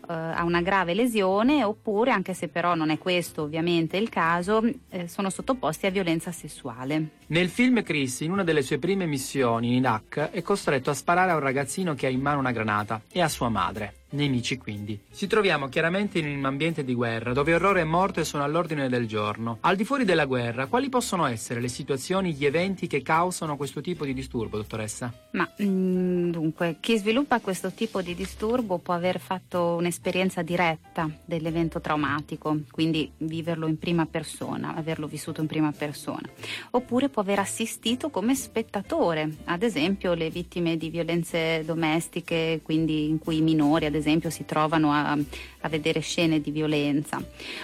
eh, 0.10 0.14
a 0.14 0.44
una 0.44 0.62
grave 0.62 0.96
lesione 0.96 1.64
oppure, 1.64 2.12
anche 2.12 2.34
se 2.34 2.48
però 2.48 2.74
non 2.74 2.90
è 2.90 2.98
questo 2.98 3.44
ovviamente 3.44 3.98
il 3.98 4.10
caso, 4.10 4.64
eh, 4.90 5.08
sono 5.08 5.30
sottoposti 5.30 5.86
a 5.86 5.92
violenza 5.92 6.32
sessuale. 6.32 7.10
Nel 7.28 7.50
film 7.50 7.84
Chris, 7.84 8.22
in 8.22 8.32
una 8.32 8.44
delle 8.44 8.64
sue 8.64 8.80
prime 8.80 9.06
missioni 9.06 9.68
in 9.68 9.74
Iraq, 9.84 10.32
è 10.32 10.42
costretto 10.42 10.90
a 10.90 10.96
sparare 10.96 11.32
a 11.32 11.36
un 11.36 11.42
ragazzino 11.42 11.94
che 11.94 12.08
ha 12.08 12.10
in 12.10 12.22
mano 12.22 12.40
una 12.40 12.52
granata 12.52 13.02
e 13.12 13.22
a 13.22 13.28
sua 13.28 13.50
madre 13.50 13.99
nemici 14.12 14.58
quindi. 14.58 15.00
Ci 15.14 15.28
troviamo 15.28 15.68
chiaramente 15.68 16.20
in 16.20 16.38
un 16.38 16.46
ambiente 16.46 16.84
di 16.84 16.94
guerra, 16.94 17.34
dove 17.34 17.54
orrore 17.54 17.82
e 17.82 17.86
morte 17.86 18.24
sono 18.24 18.44
all'ordine 18.44 18.90
del 18.90 19.08
giorno. 19.08 19.58
Al 19.62 19.76
di 19.76 19.86
fuori 19.86 20.06
della 20.06 20.26
guerra, 20.26 20.68
quali 20.68 20.90
possono 20.90 21.26
essere 21.26 21.60
le 21.60 21.68
situazioni, 21.68 22.34
gli 22.34 22.46
eventi 22.46 22.88
che 22.88 23.02
causano 23.02 23.58
questo 23.58 23.82
tipo 23.82 24.06
di 24.06 24.14
disturbo, 24.14 24.58
dottoressa? 24.58 25.14
Ma 25.32 25.50
mm, 25.62 26.32
dunque, 26.32 26.78
chi 26.80 26.98
sviluppa 26.98 27.40
questo 27.40 27.72
tipo 27.72 28.02
di 28.02 28.16
disturbo 28.16 28.78
può 28.78 28.94
aver 28.94 29.20
fatto 29.20 29.76
un'esperienza 29.76 30.42
diretta 30.42 31.10
dell'evento 31.26 31.80
traumatico, 31.80 32.58
quindi 32.72 33.12
viverlo 33.18 33.68
in 33.68 33.78
prima 33.78 34.06
persona, 34.06 34.76
averlo 34.76 35.08
vissuto 35.08 35.42
in 35.42 35.48
prima 35.48 35.72
persona, 35.72 36.28
oppure 36.72 37.10
può 37.10 37.22
aver 37.22 37.40
assistito 37.40 38.10
come 38.10 38.36
spettatore, 38.36 39.38
ad 39.46 39.64
esempio 39.64 40.14
le 40.14 40.30
vittime 40.30 40.78
di 40.78 40.90
violenze 40.90 41.64
domestiche, 41.66 42.62
quindi 42.64 43.08
in 43.08 43.20
cui 43.20 43.38
i 43.38 43.42
minori, 43.42 43.86
ad 43.86 43.94
esempio 43.94 43.99
si 44.30 44.46
trovano 44.46 44.92
a, 44.92 45.18
a 45.62 45.70
vedere 45.70 46.00
scene 46.00 46.42
di 46.42 46.52
violenza, 46.52 47.22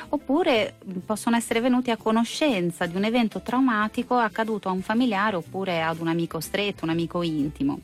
oppure 0.10 0.76
possono 1.06 1.36
essere 1.36 1.62
venuti 1.62 1.92
a 1.92 1.98
conoscenza 1.98 2.86
di 2.86 2.96
un 2.96 3.04
evento 3.04 3.42
traumatico 3.42 4.16
accaduto 4.16 4.70
a 4.70 4.72
un 4.72 4.82
familiare 4.82 5.36
oppure 5.36 5.82
ad 5.82 6.00
un 6.00 6.08
amico 6.08 6.40
stretto, 6.40 6.84
un 6.84 6.92
amico 6.92 7.22
intimo 7.22 7.80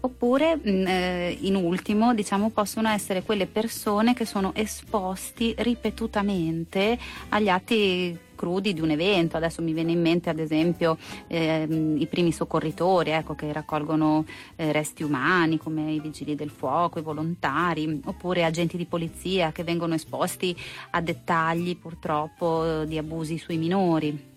oppure 0.00 0.56
mm, 0.56 0.86
eh, 0.86 1.36
in 1.40 1.54
ultimo 1.54 2.14
diciamo 2.14 2.50
possono 2.50 2.88
essere 2.88 3.22
quelle 3.22 3.46
persone 3.46 4.14
che 4.14 4.24
sono 4.24 4.52
esposti 4.54 5.54
ripetutamente 5.58 6.98
agli 7.30 7.48
atti 7.48 8.18
crudi 8.36 8.72
di 8.72 8.80
un 8.80 8.90
evento. 8.90 9.36
Adesso 9.36 9.62
mi 9.62 9.72
viene 9.72 9.90
in 9.90 10.00
mente 10.00 10.30
ad 10.30 10.38
esempio 10.38 10.96
ehm, 11.26 11.96
i 11.98 12.06
primi 12.06 12.30
soccorritori 12.30 13.10
ecco, 13.10 13.34
che 13.34 13.52
raccolgono 13.52 14.24
eh, 14.54 14.70
resti 14.70 15.02
umani 15.02 15.58
come 15.58 15.90
i 15.90 15.98
vigili 15.98 16.36
del 16.36 16.50
fuoco, 16.50 17.00
i 17.00 17.02
volontari, 17.02 18.00
oppure 18.04 18.44
agenti 18.44 18.76
di 18.76 18.84
polizia 18.84 19.50
che 19.50 19.64
vengono 19.64 19.94
esposti 19.94 20.54
a 20.90 21.00
dettagli 21.00 21.76
purtroppo 21.76 22.84
di 22.84 22.98
abusi 22.98 23.38
sui 23.38 23.56
minori. 23.56 24.34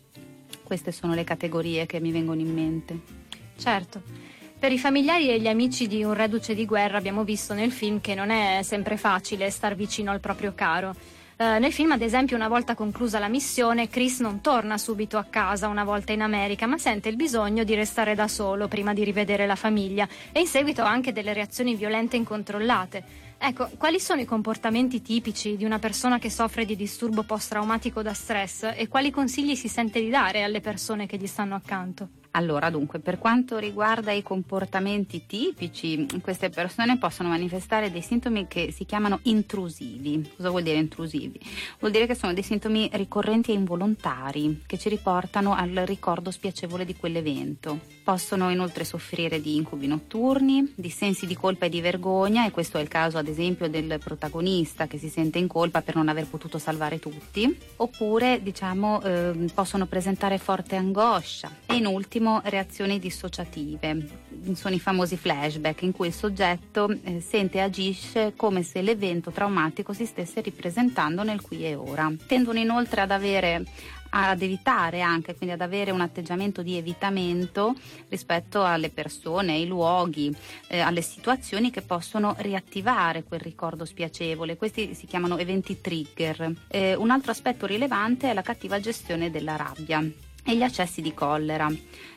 Queste 0.64 0.92
sono 0.92 1.14
le 1.14 1.24
categorie 1.24 1.86
che 1.86 2.00
mi 2.00 2.12
vengono 2.12 2.40
in 2.42 2.54
mente. 2.54 3.00
Certo. 3.58 4.29
Per 4.60 4.74
i 4.74 4.78
familiari 4.78 5.30
e 5.30 5.40
gli 5.40 5.48
amici 5.48 5.88
di 5.88 6.04
un 6.04 6.14
reduce 6.14 6.54
di 6.54 6.66
guerra 6.66 6.98
abbiamo 6.98 7.24
visto 7.24 7.54
nel 7.54 7.72
film 7.72 8.02
che 8.02 8.14
non 8.14 8.30
è 8.30 8.60
sempre 8.62 8.98
facile 8.98 9.50
star 9.52 9.74
vicino 9.74 10.12
al 10.12 10.20
proprio 10.20 10.52
caro. 10.54 10.94
Eh, 11.38 11.60
nel 11.60 11.72
film, 11.72 11.94
ad 11.94 12.02
esempio, 12.02 12.36
una 12.36 12.50
volta 12.50 12.76
conclusa 12.76 13.20
la 13.20 13.30
missione, 13.30 13.88
Chris 13.88 14.20
non 14.20 14.42
torna 14.42 14.78
subito 14.78 15.18
a 15.18 15.24
casa 15.24 15.70
una 15.70 15.86
volta 15.86 16.12
in 16.12 16.22
America, 16.22 16.66
ma 16.66 16.78
sente 16.78 17.08
il 17.08 17.16
bisogno 17.16 17.64
di 17.64 17.74
restare 17.74 18.16
da 18.16 18.28
solo 18.28 18.68
prima 18.68 18.94
di 18.94 19.06
rivedere 19.06 19.46
la 19.48 19.56
famiglia 19.56 20.06
e 20.34 20.42
in 20.42 20.48
seguito 20.48 20.82
anche 20.82 21.14
delle 21.14 21.32
reazioni 21.32 21.76
violente 21.76 22.18
incontrollate. 22.18 23.04
Ecco, 23.38 23.70
quali 23.78 24.02
sono 24.02 24.20
i 24.20 24.26
comportamenti 24.26 25.02
tipici 25.02 25.56
di 25.56 25.64
una 25.64 25.80
persona 25.80 26.20
che 26.20 26.30
soffre 26.30 26.66
di 26.66 26.76
disturbo 26.76 27.24
post-traumatico 27.24 28.02
da 28.02 28.14
stress 28.14 28.74
e 28.76 28.90
quali 28.90 29.10
consigli 29.10 29.56
si 29.56 29.70
sente 29.70 30.02
di 30.02 30.10
dare 30.10 30.44
alle 30.44 30.60
persone 30.60 31.06
che 31.06 31.16
gli 31.16 31.28
stanno 31.28 31.56
accanto? 31.56 32.19
Allora, 32.32 32.70
dunque, 32.70 33.00
per 33.00 33.18
quanto 33.18 33.58
riguarda 33.58 34.12
i 34.12 34.22
comportamenti 34.22 35.26
tipici, 35.26 36.06
queste 36.22 36.50
persone 36.50 37.00
possono 37.00 37.30
manifestare 37.30 37.90
dei 37.90 38.04
sintomi 38.04 38.48
che 38.48 38.72
si 38.72 38.86
chiamano 38.86 39.20
intrusivi. 39.24 40.30
Cosa 40.36 40.50
vuol 40.50 40.62
dire 40.62 40.78
intrusivi? 40.78 41.40
Vuol 41.80 41.92
dire 41.92 42.06
che 42.06 42.14
sono 42.14 42.34
dei 42.34 42.44
sintomi 42.44 42.88
ricorrenti 42.94 43.52
e 43.52 43.56
involontari 43.56 44.62
che 44.68 44.78
ci 44.78 44.90
riportano 44.90 45.56
al 45.56 45.72
ricordo 45.86 46.30
spiacevole 46.30 46.86
di 46.86 46.96
quell'evento. 46.96 47.80
Possono 48.04 48.52
inoltre 48.52 48.84
soffrire 48.84 49.42
di 49.42 49.56
incubi 49.56 49.88
notturni, 49.88 50.74
di 50.76 50.90
sensi 50.92 51.26
di 51.26 51.36
colpa 51.36 51.66
e 51.66 51.70
di 51.70 51.82
vergogna, 51.82 52.46
e 52.46 52.52
questo 52.52 52.78
è 52.78 52.82
il 52.82 52.88
caso 52.88 53.18
ad 53.18 53.28
esempio 53.28 53.68
del 53.70 54.00
protagonista 54.04 54.86
che 54.86 55.00
si 55.00 55.10
sente 55.10 55.40
in 55.40 55.48
colpa 55.48 55.82
per 55.82 55.96
non 55.96 56.08
aver 56.08 56.28
potuto 56.28 56.60
salvare 56.60 57.00
tutti, 57.00 57.58
oppure 57.78 58.42
diciamo 58.44 59.02
eh, 59.02 59.50
possono 59.54 59.88
presentare 59.88 60.38
forte 60.38 60.76
angoscia 60.76 61.50
e 61.66 61.76
in 61.76 61.88
ultimo 61.88 62.19
ultimo 62.20 62.42
reazioni 62.44 63.00
dissociative. 63.00 64.08
Sono 64.54 64.76
i 64.76 64.80
famosi 64.80 65.16
flashback 65.16 65.84
in 65.84 65.94
cui 65.94 66.08
il 66.08 66.14
soggetto 66.14 66.90
eh, 67.04 67.22
sente 67.22 67.58
e 67.58 67.62
agisce 67.62 68.34
come 68.36 68.62
se 68.62 68.82
l'evento 68.82 69.32
traumatico 69.32 69.94
si 69.94 70.06
stesse 70.06 70.42
ripresentando 70.42 71.24
nel 71.24 71.42
qui 71.42 71.66
e 71.66 71.76
ora. 71.76 72.12
Tendono 72.28 72.60
inoltre 72.60 73.02
ad 73.02 73.12
avere 73.12 73.64
ad 74.12 74.42
evitare 74.42 75.02
anche, 75.02 75.36
quindi 75.36 75.54
ad 75.54 75.62
avere 75.62 75.92
un 75.92 76.02
atteggiamento 76.02 76.64
di 76.64 76.78
evitamento 76.78 77.76
rispetto 78.08 78.64
alle 78.64 78.90
persone, 78.90 79.54
ai 79.54 79.68
luoghi, 79.68 80.36
eh, 80.68 80.80
alle 80.80 81.04
situazioni 81.04 81.70
che 81.70 81.84
possono 81.84 82.36
riattivare 82.40 83.24
quel 83.24 83.40
ricordo 83.40 83.86
spiacevole. 83.86 84.58
Questi 84.58 84.96
si 84.96 85.06
chiamano 85.06 85.38
eventi 85.38 85.80
trigger. 85.80 86.54
Eh, 86.68 86.96
un 86.96 87.12
altro 87.12 87.32
aspetto 87.32 87.68
rilevante 87.68 88.32
è 88.32 88.34
la 88.34 88.42
cattiva 88.42 88.80
gestione 88.80 89.30
della 89.30 89.56
rabbia 89.56 90.04
e 90.44 90.56
gli 90.56 90.64
accessi 90.64 91.02
di 91.02 91.14
collera. 91.14 91.72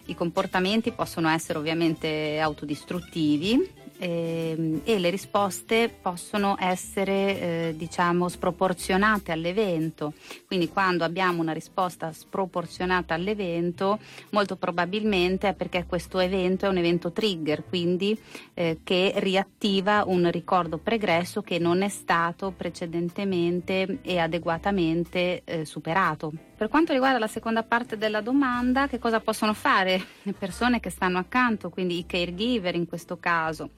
I 0.06 0.14
comportamenti 0.14 0.90
possono 0.92 1.28
essere 1.28 1.58
ovviamente 1.58 2.38
autodistruttivi 2.40 3.80
ehm, 3.98 4.80
e 4.84 4.98
le 4.98 5.10
risposte 5.10 5.94
possono 6.02 6.56
essere 6.58 7.12
eh, 7.12 7.74
diciamo 7.76 8.28
sproporzionate 8.28 9.30
all'evento. 9.30 10.14
Quindi 10.46 10.68
quando 10.68 11.04
abbiamo 11.04 11.40
una 11.40 11.52
risposta 11.52 12.12
sproporzionata 12.12 13.14
all'evento, 13.14 14.00
molto 14.30 14.56
probabilmente 14.56 15.48
è 15.48 15.54
perché 15.54 15.86
questo 15.86 16.18
evento 16.18 16.66
è 16.66 16.68
un 16.68 16.78
evento 16.78 17.12
trigger, 17.12 17.64
quindi 17.64 18.18
eh, 18.54 18.80
che 18.82 19.12
riattiva 19.16 20.02
un 20.06 20.28
ricordo 20.30 20.78
pregresso 20.78 21.42
che 21.42 21.58
non 21.58 21.82
è 21.82 21.88
stato 21.88 22.52
precedentemente 22.56 23.98
e 24.02 24.18
adeguatamente 24.18 25.42
eh, 25.44 25.64
superato. 25.64 26.32
Per 26.62 26.70
quanto 26.70 26.92
riguarda 26.92 27.18
la 27.18 27.26
seconda 27.26 27.64
parte 27.64 27.98
della 27.98 28.20
domanda, 28.20 28.86
che 28.86 29.00
cosa 29.00 29.18
possono 29.18 29.52
fare 29.52 30.00
le 30.22 30.32
persone 30.32 30.78
che 30.78 30.90
stanno 30.90 31.18
accanto, 31.18 31.70
quindi 31.70 31.98
i 31.98 32.06
caregiver 32.06 32.76
in 32.76 32.86
questo 32.86 33.18
caso? 33.18 33.70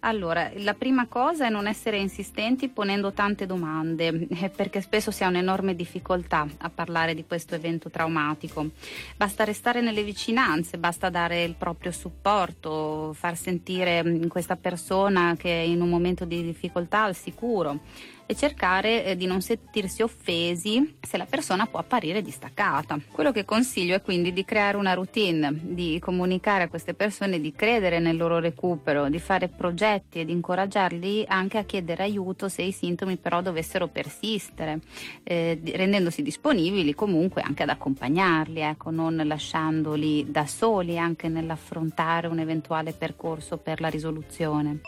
Allora, 0.00 0.50
la 0.56 0.74
prima 0.74 1.06
cosa 1.06 1.46
è 1.46 1.48
non 1.48 1.66
essere 1.66 1.96
insistenti 1.96 2.68
ponendo 2.68 3.12
tante 3.12 3.46
domande, 3.46 4.28
eh, 4.28 4.50
perché 4.50 4.82
spesso 4.82 5.10
si 5.10 5.24
ha 5.24 5.28
un'enorme 5.28 5.74
difficoltà 5.74 6.46
a 6.58 6.68
parlare 6.68 7.14
di 7.14 7.24
questo 7.26 7.54
evento 7.54 7.88
traumatico. 7.88 8.68
Basta 9.16 9.44
restare 9.44 9.80
nelle 9.80 10.04
vicinanze, 10.04 10.76
basta 10.76 11.08
dare 11.08 11.42
il 11.42 11.54
proprio 11.54 11.90
supporto, 11.90 13.14
far 13.14 13.34
sentire 13.34 14.04
mm, 14.04 14.26
questa 14.26 14.56
persona 14.56 15.36
che 15.38 15.62
è 15.62 15.64
in 15.64 15.80
un 15.80 15.88
momento 15.88 16.26
di 16.26 16.42
difficoltà 16.42 17.04
al 17.04 17.16
sicuro 17.16 17.80
e 18.26 18.34
cercare 18.34 19.04
eh, 19.04 19.16
di 19.16 19.26
non 19.26 19.40
sentirsi 19.40 20.02
offesi 20.02 20.96
se 21.00 21.16
la 21.16 21.24
persona 21.24 21.66
può 21.66 21.78
apparire 21.78 22.22
distaccata. 22.22 22.98
Quello 23.10 23.32
che 23.32 23.44
consiglio 23.44 23.94
è 23.94 24.02
quindi 24.02 24.32
di 24.32 24.44
creare 24.44 24.76
una 24.76 24.94
routine, 24.94 25.56
di 25.62 25.98
comunicare 26.00 26.64
a 26.64 26.68
queste 26.68 26.94
persone, 26.94 27.40
di 27.40 27.52
credere 27.52 27.98
nel 28.00 28.16
loro 28.16 28.38
recupero, 28.38 29.08
di 29.08 29.18
fare 29.18 29.48
progetti 29.48 30.20
e 30.20 30.24
di 30.24 30.32
incoraggiarli 30.32 31.24
anche 31.28 31.58
a 31.58 31.64
chiedere 31.64 32.02
aiuto 32.02 32.48
se 32.48 32.62
i 32.62 32.72
sintomi 32.72 33.16
però 33.16 33.40
dovessero 33.40 33.86
persistere, 33.86 34.80
eh, 35.22 35.58
rendendosi 35.74 36.22
disponibili 36.22 36.94
comunque 36.94 37.42
anche 37.42 37.62
ad 37.62 37.68
accompagnarli, 37.68 38.60
ecco, 38.60 38.90
non 38.90 39.22
lasciandoli 39.24 40.30
da 40.30 40.46
soli 40.46 40.98
anche 40.98 41.28
nell'affrontare 41.28 42.26
un 42.26 42.38
eventuale 42.38 42.92
percorso 42.92 43.56
per 43.58 43.80
la 43.80 43.88
risoluzione. 43.88 44.80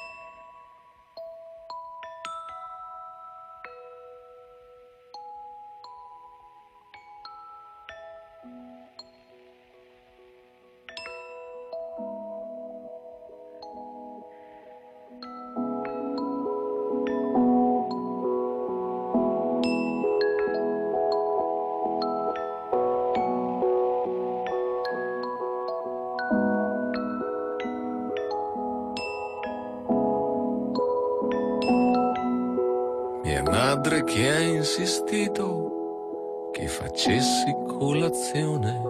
Madre 33.88 34.04
che 34.04 34.30
ha 34.30 34.40
insistito 34.40 36.50
che 36.52 36.68
facessi 36.68 37.56
colazione 37.66 38.82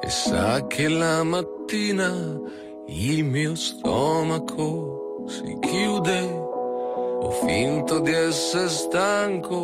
e 0.00 0.08
sa 0.08 0.64
che 0.68 0.88
la 0.88 1.24
mattina 1.24 2.12
il 2.86 3.24
mio 3.24 3.56
stomaco 3.56 5.24
si 5.26 5.58
chiude. 5.58 6.48
Ho 7.22 7.30
finto 7.44 7.98
di 7.98 8.12
essere 8.12 8.68
stanco, 8.68 9.56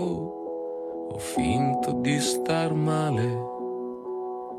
ho 1.12 1.18
finto 1.18 1.92
di 2.00 2.18
star 2.18 2.74
male. 2.74 3.38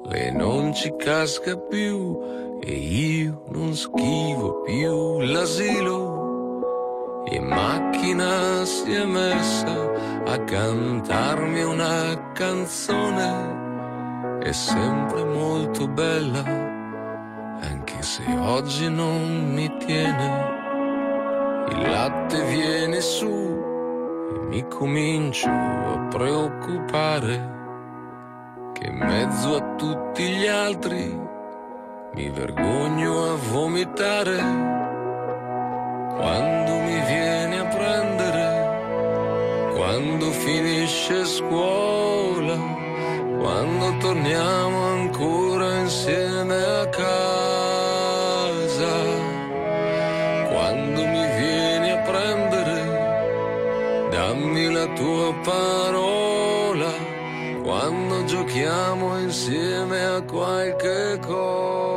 Lei 0.06 0.32
non 0.32 0.74
ci 0.74 0.96
casca 0.96 1.58
più 1.58 2.18
e 2.62 2.72
io 2.72 3.44
non 3.50 3.76
schivo 3.76 4.62
più 4.62 5.20
l'asilo 5.20 6.07
in 7.30 7.46
macchina 7.46 8.64
si 8.64 8.94
è 8.94 9.04
messa 9.04 9.92
a 10.26 10.40
cantarmi 10.40 11.62
una 11.62 12.32
canzone, 12.32 14.40
è 14.40 14.52
sempre 14.54 15.26
molto 15.26 15.88
bella, 15.88 16.42
anche 17.62 18.02
se 18.02 18.24
oggi 18.40 18.90
non 18.90 19.54
mi 19.54 19.70
tiene. 19.78 20.56
Il 21.70 21.90
latte 21.90 22.46
viene 22.46 23.02
su 23.02 23.66
e 24.36 24.40
mi 24.48 24.66
comincio 24.70 25.50
a 25.50 26.08
preoccupare 26.10 27.56
che 28.72 28.88
in 28.88 28.98
mezzo 28.98 29.56
a 29.56 29.76
tutti 29.76 30.30
gli 30.30 30.48
altri 30.48 31.26
mi 32.14 32.30
vergogno 32.30 33.32
a 33.32 33.36
vomitare 33.52 34.38
quando 36.16 36.47
finisce 40.48 41.26
scuola, 41.26 42.56
quando 43.38 43.98
torniamo 44.00 44.78
ancora 44.96 45.80
insieme 45.80 46.56
a 46.56 46.88
casa, 46.88 48.96
quando 50.48 51.06
mi 51.06 51.26
vieni 51.40 51.92
a 51.92 51.98
prendere, 51.98 52.80
dammi 54.10 54.72
la 54.72 54.88
tua 54.94 55.34
parola, 55.44 56.94
quando 57.62 58.24
giochiamo 58.24 59.20
insieme 59.20 60.06
a 60.06 60.22
qualche 60.22 61.20
cosa. 61.28 61.97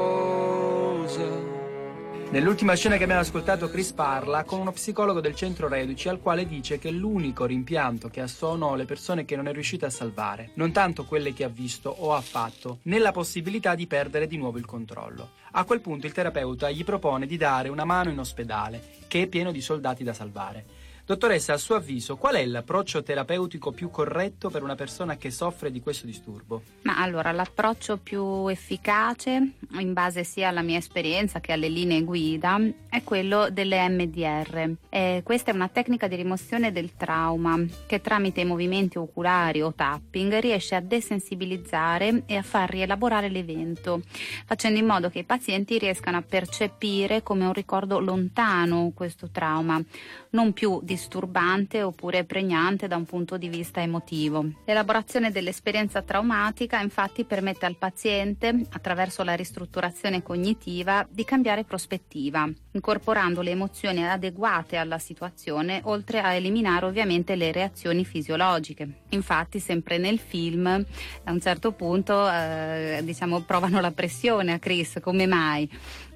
Nell'ultima 2.30 2.76
scena 2.76 2.96
che 2.96 3.02
abbiamo 3.02 3.22
ascoltato 3.22 3.68
Chris 3.68 3.90
parla 3.90 4.44
con 4.44 4.60
uno 4.60 4.70
psicologo 4.70 5.20
del 5.20 5.34
centro 5.34 5.66
Reduci 5.66 6.08
al 6.08 6.20
quale 6.20 6.46
dice 6.46 6.78
che 6.78 6.92
l'unico 6.92 7.44
rimpianto 7.44 8.08
che 8.08 8.20
ha 8.20 8.28
sono 8.28 8.76
le 8.76 8.84
persone 8.84 9.24
che 9.24 9.34
non 9.34 9.48
è 9.48 9.52
riuscito 9.52 9.84
a 9.84 9.90
salvare, 9.90 10.50
non 10.54 10.70
tanto 10.70 11.06
quelle 11.06 11.32
che 11.32 11.42
ha 11.42 11.48
visto 11.48 11.90
o 11.90 12.14
ha 12.14 12.20
fatto, 12.20 12.78
né 12.82 13.00
la 13.00 13.10
possibilità 13.10 13.74
di 13.74 13.88
perdere 13.88 14.28
di 14.28 14.36
nuovo 14.36 14.58
il 14.58 14.64
controllo. 14.64 15.30
A 15.50 15.64
quel 15.64 15.80
punto 15.80 16.06
il 16.06 16.12
terapeuta 16.12 16.70
gli 16.70 16.84
propone 16.84 17.26
di 17.26 17.36
dare 17.36 17.68
una 17.68 17.84
mano 17.84 18.10
in 18.10 18.20
ospedale, 18.20 18.80
che 19.08 19.22
è 19.22 19.26
pieno 19.26 19.50
di 19.50 19.60
soldati 19.60 20.04
da 20.04 20.12
salvare. 20.12 20.64
Dottoressa, 21.10 21.54
a 21.54 21.56
suo 21.56 21.74
avviso, 21.74 22.16
qual 22.16 22.36
è 22.36 22.46
l'approccio 22.46 23.02
terapeutico 23.02 23.72
più 23.72 23.90
corretto 23.90 24.48
per 24.48 24.62
una 24.62 24.76
persona 24.76 25.16
che 25.16 25.32
soffre 25.32 25.72
di 25.72 25.80
questo 25.80 26.06
disturbo? 26.06 26.62
Ma 26.82 26.98
allora, 26.98 27.32
l'approccio 27.32 27.96
più 27.96 28.46
efficace, 28.46 29.54
in 29.72 29.92
base 29.92 30.22
sia 30.22 30.50
alla 30.50 30.62
mia 30.62 30.78
esperienza 30.78 31.40
che 31.40 31.50
alle 31.50 31.68
linee 31.68 32.04
guida, 32.04 32.60
è 32.88 33.02
quello 33.02 33.50
delle 33.50 33.88
MDR. 33.88 34.70
Eh, 34.88 35.22
questa 35.24 35.50
è 35.50 35.54
una 35.54 35.66
tecnica 35.66 36.06
di 36.06 36.14
rimozione 36.14 36.70
del 36.70 36.94
trauma 36.96 37.58
che 37.88 38.00
tramite 38.00 38.42
i 38.42 38.44
movimenti 38.44 38.96
oculari 38.96 39.62
o 39.62 39.74
tapping 39.74 40.38
riesce 40.38 40.76
a 40.76 40.80
desensibilizzare 40.80 42.22
e 42.26 42.36
a 42.36 42.42
far 42.42 42.70
rielaborare 42.70 43.28
l'evento, 43.28 44.02
facendo 44.46 44.78
in 44.78 44.86
modo 44.86 45.10
che 45.10 45.18
i 45.18 45.24
pazienti 45.24 45.76
riescano 45.76 46.18
a 46.18 46.22
percepire 46.22 47.24
come 47.24 47.46
un 47.46 47.52
ricordo 47.52 47.98
lontano 47.98 48.92
questo 48.94 49.28
trauma, 49.32 49.82
non 50.30 50.52
più 50.52 50.80
di 50.82 50.98
disturbante 51.00 51.82
oppure 51.82 52.24
pregnante 52.24 52.86
da 52.86 52.96
un 52.96 53.06
punto 53.06 53.38
di 53.38 53.48
vista 53.48 53.80
emotivo. 53.80 54.44
L'elaborazione 54.66 55.30
dell'esperienza 55.30 56.02
traumatica 56.02 56.80
infatti 56.80 57.24
permette 57.24 57.64
al 57.64 57.76
paziente, 57.76 58.66
attraverso 58.70 59.22
la 59.24 59.34
ristrutturazione 59.34 60.22
cognitiva, 60.22 61.06
di 61.10 61.24
cambiare 61.24 61.64
prospettiva, 61.64 62.48
incorporando 62.72 63.42
le 63.42 63.50
emozioni 63.50 64.06
adeguate 64.06 64.76
alla 64.76 64.98
situazione, 64.98 65.80
oltre 65.84 66.20
a 66.20 66.34
eliminare 66.34 66.86
ovviamente 66.86 67.34
le 67.34 67.52
reazioni 67.52 68.04
fisiologiche. 68.04 68.88
Infatti, 69.10 69.58
sempre 69.58 69.98
nel 69.98 70.18
film, 70.18 70.66
a 70.66 71.32
un 71.32 71.40
certo 71.40 71.72
punto, 71.72 72.30
eh, 72.30 73.00
diciamo, 73.02 73.40
provano 73.40 73.80
la 73.80 73.90
pressione 73.90 74.52
a 74.52 74.58
Chris, 74.58 74.98
come 75.00 75.26
mai? 75.26 75.68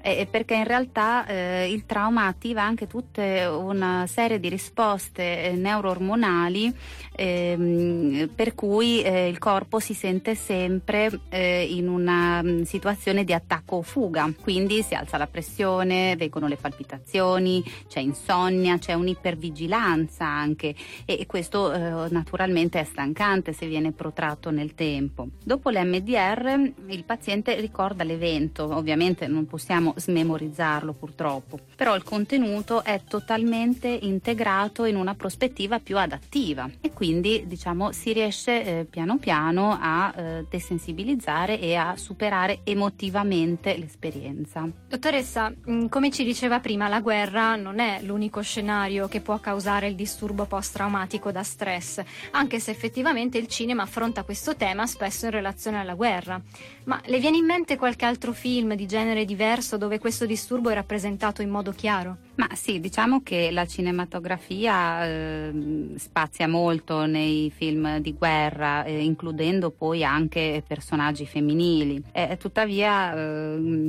eh, 0.05 0.27
perché 0.29 0.53
in 0.53 0.65
realtà 0.65 1.25
eh, 1.25 1.71
il 1.71 1.87
trauma 1.87 2.27
attiva 2.27 2.61
anche 2.61 2.85
tutta 2.85 3.57
una 3.57 4.05
serie 4.05 4.39
di 4.39 4.49
risposte 4.49 5.45
eh, 5.45 5.53
neuroormonali 5.53 6.71
ehm, 7.11 8.29
per 8.35 8.53
cui 8.53 9.01
eh, 9.01 9.27
il 9.27 9.39
corpo 9.39 9.79
si 9.79 9.95
sente 9.95 10.35
sempre 10.35 11.21
eh, 11.29 11.63
in 11.63 11.89
una 11.89 12.43
mm, 12.43 12.61
situazione 12.61 13.23
di 13.23 13.33
attacco 13.33 13.77
o 13.77 13.81
fuga, 13.81 14.31
quindi 14.39 14.83
si 14.83 14.93
alza 14.93 15.17
la 15.17 15.25
pressione, 15.25 16.15
vengono 16.15 16.44
le 16.47 16.57
palpitazioni, 16.57 17.63
c'è 17.87 17.99
insonnia, 17.99 18.77
c'è 18.77 18.93
un'ipervigilanza 18.93 20.25
anche 20.25 20.75
e, 21.05 21.25
questo 21.25 21.71
eh, 21.71 22.09
naturalmente 22.09 22.79
è 22.79 22.83
stancante 22.83 23.53
se 23.53 23.67
viene 23.67 23.91
protratto 23.91 24.51
nel 24.51 24.75
tempo. 24.75 25.27
Dopo 25.43 25.69
l'MDR 25.69 26.71
il 26.87 27.03
paziente 27.03 27.59
ricorda 27.59 28.03
l'evento, 28.03 28.63
ovviamente 28.75 29.27
non 29.27 29.45
possiamo 29.45 29.93
smemorizzarlo 29.95 30.93
purtroppo, 30.93 31.59
però 31.75 31.95
il 31.95 32.03
contenuto 32.03 32.83
è 32.83 33.01
totalmente 33.07 33.87
integrato 33.87 34.85
in 34.85 34.95
una 34.95 35.15
prospettiva 35.15 35.79
più 35.79 35.97
adattiva 35.97 36.69
e 36.81 36.91
quindi 36.91 37.43
diciamo 37.47 37.91
si 37.91 38.13
riesce 38.13 38.63
eh, 38.63 38.85
piano 38.85 39.17
piano 39.17 39.77
a 39.79 40.13
eh, 40.15 40.45
desensibilizzare 40.49 41.59
e 41.59 41.75
a 41.75 41.95
superare 41.97 42.59
emotivamente 42.63 43.77
l'esperienza. 43.77 44.67
Dottoressa, 44.87 45.53
mm, 45.69 45.87
come 45.87 46.11
ci 46.11 46.23
diceva 46.35 46.59
prima, 46.59 46.89
la 46.89 46.99
guerra 46.99 47.55
non 47.55 47.79
è 47.79 48.01
l'unico 48.01 48.41
scenario 48.41 49.07
che 49.07 49.21
può 49.21 49.39
causare 49.39 49.87
il 49.87 49.95
disturbo 49.95 50.43
post-traumatico 50.43 51.31
da 51.31 51.43
stress, 51.43 52.03
anche 52.31 52.59
se 52.59 52.71
effettivamente 52.71 53.37
il 53.37 53.47
cinema 53.47 53.83
affronta 53.83 54.23
questo 54.23 54.57
tema 54.57 54.85
spesso 54.85 55.27
in 55.27 55.31
relazione 55.31 55.79
alla 55.79 55.93
guerra. 55.93 56.37
Ma 56.83 57.01
le 57.05 57.19
viene 57.19 57.37
in 57.37 57.45
mente 57.45 57.77
qualche 57.77 58.03
altro 58.03 58.33
film 58.33 58.73
di 58.73 58.85
genere 58.85 59.23
diverso 59.23 59.77
dove 59.77 59.97
questo 59.97 60.25
disturbo 60.25 60.69
è 60.71 60.73
rappresentato 60.73 61.41
in 61.41 61.49
modo 61.49 61.71
chiaro? 61.71 62.24
Ma 62.35 62.49
sì, 62.53 62.81
diciamo 62.81 63.21
che 63.23 63.49
la 63.51 63.65
cinematografia 63.65 65.05
eh, 65.05 65.93
spazia 65.95 66.49
molto 66.49 67.05
nei 67.05 67.49
film 67.49 67.99
di 67.99 68.13
guerra, 68.13 68.83
eh, 68.83 69.01
includendo 69.03 69.71
poi 69.71 70.03
anche 70.03 70.61
personaggi 70.67 71.25
femminili. 71.25 72.03
Eh, 72.11 72.35
tuttavia, 72.37 73.11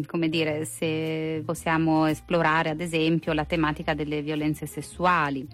come 0.06 0.28
dire, 0.28 0.64
se 0.64 1.42
possiamo 1.44 2.06
esplorare 2.06 2.70
ad 2.70 2.80
esempio 2.80 3.32
la 3.32 3.44
tematica 3.44 3.94
delle 3.94 4.22
violenze 4.22 4.66
sessuali 4.66 5.46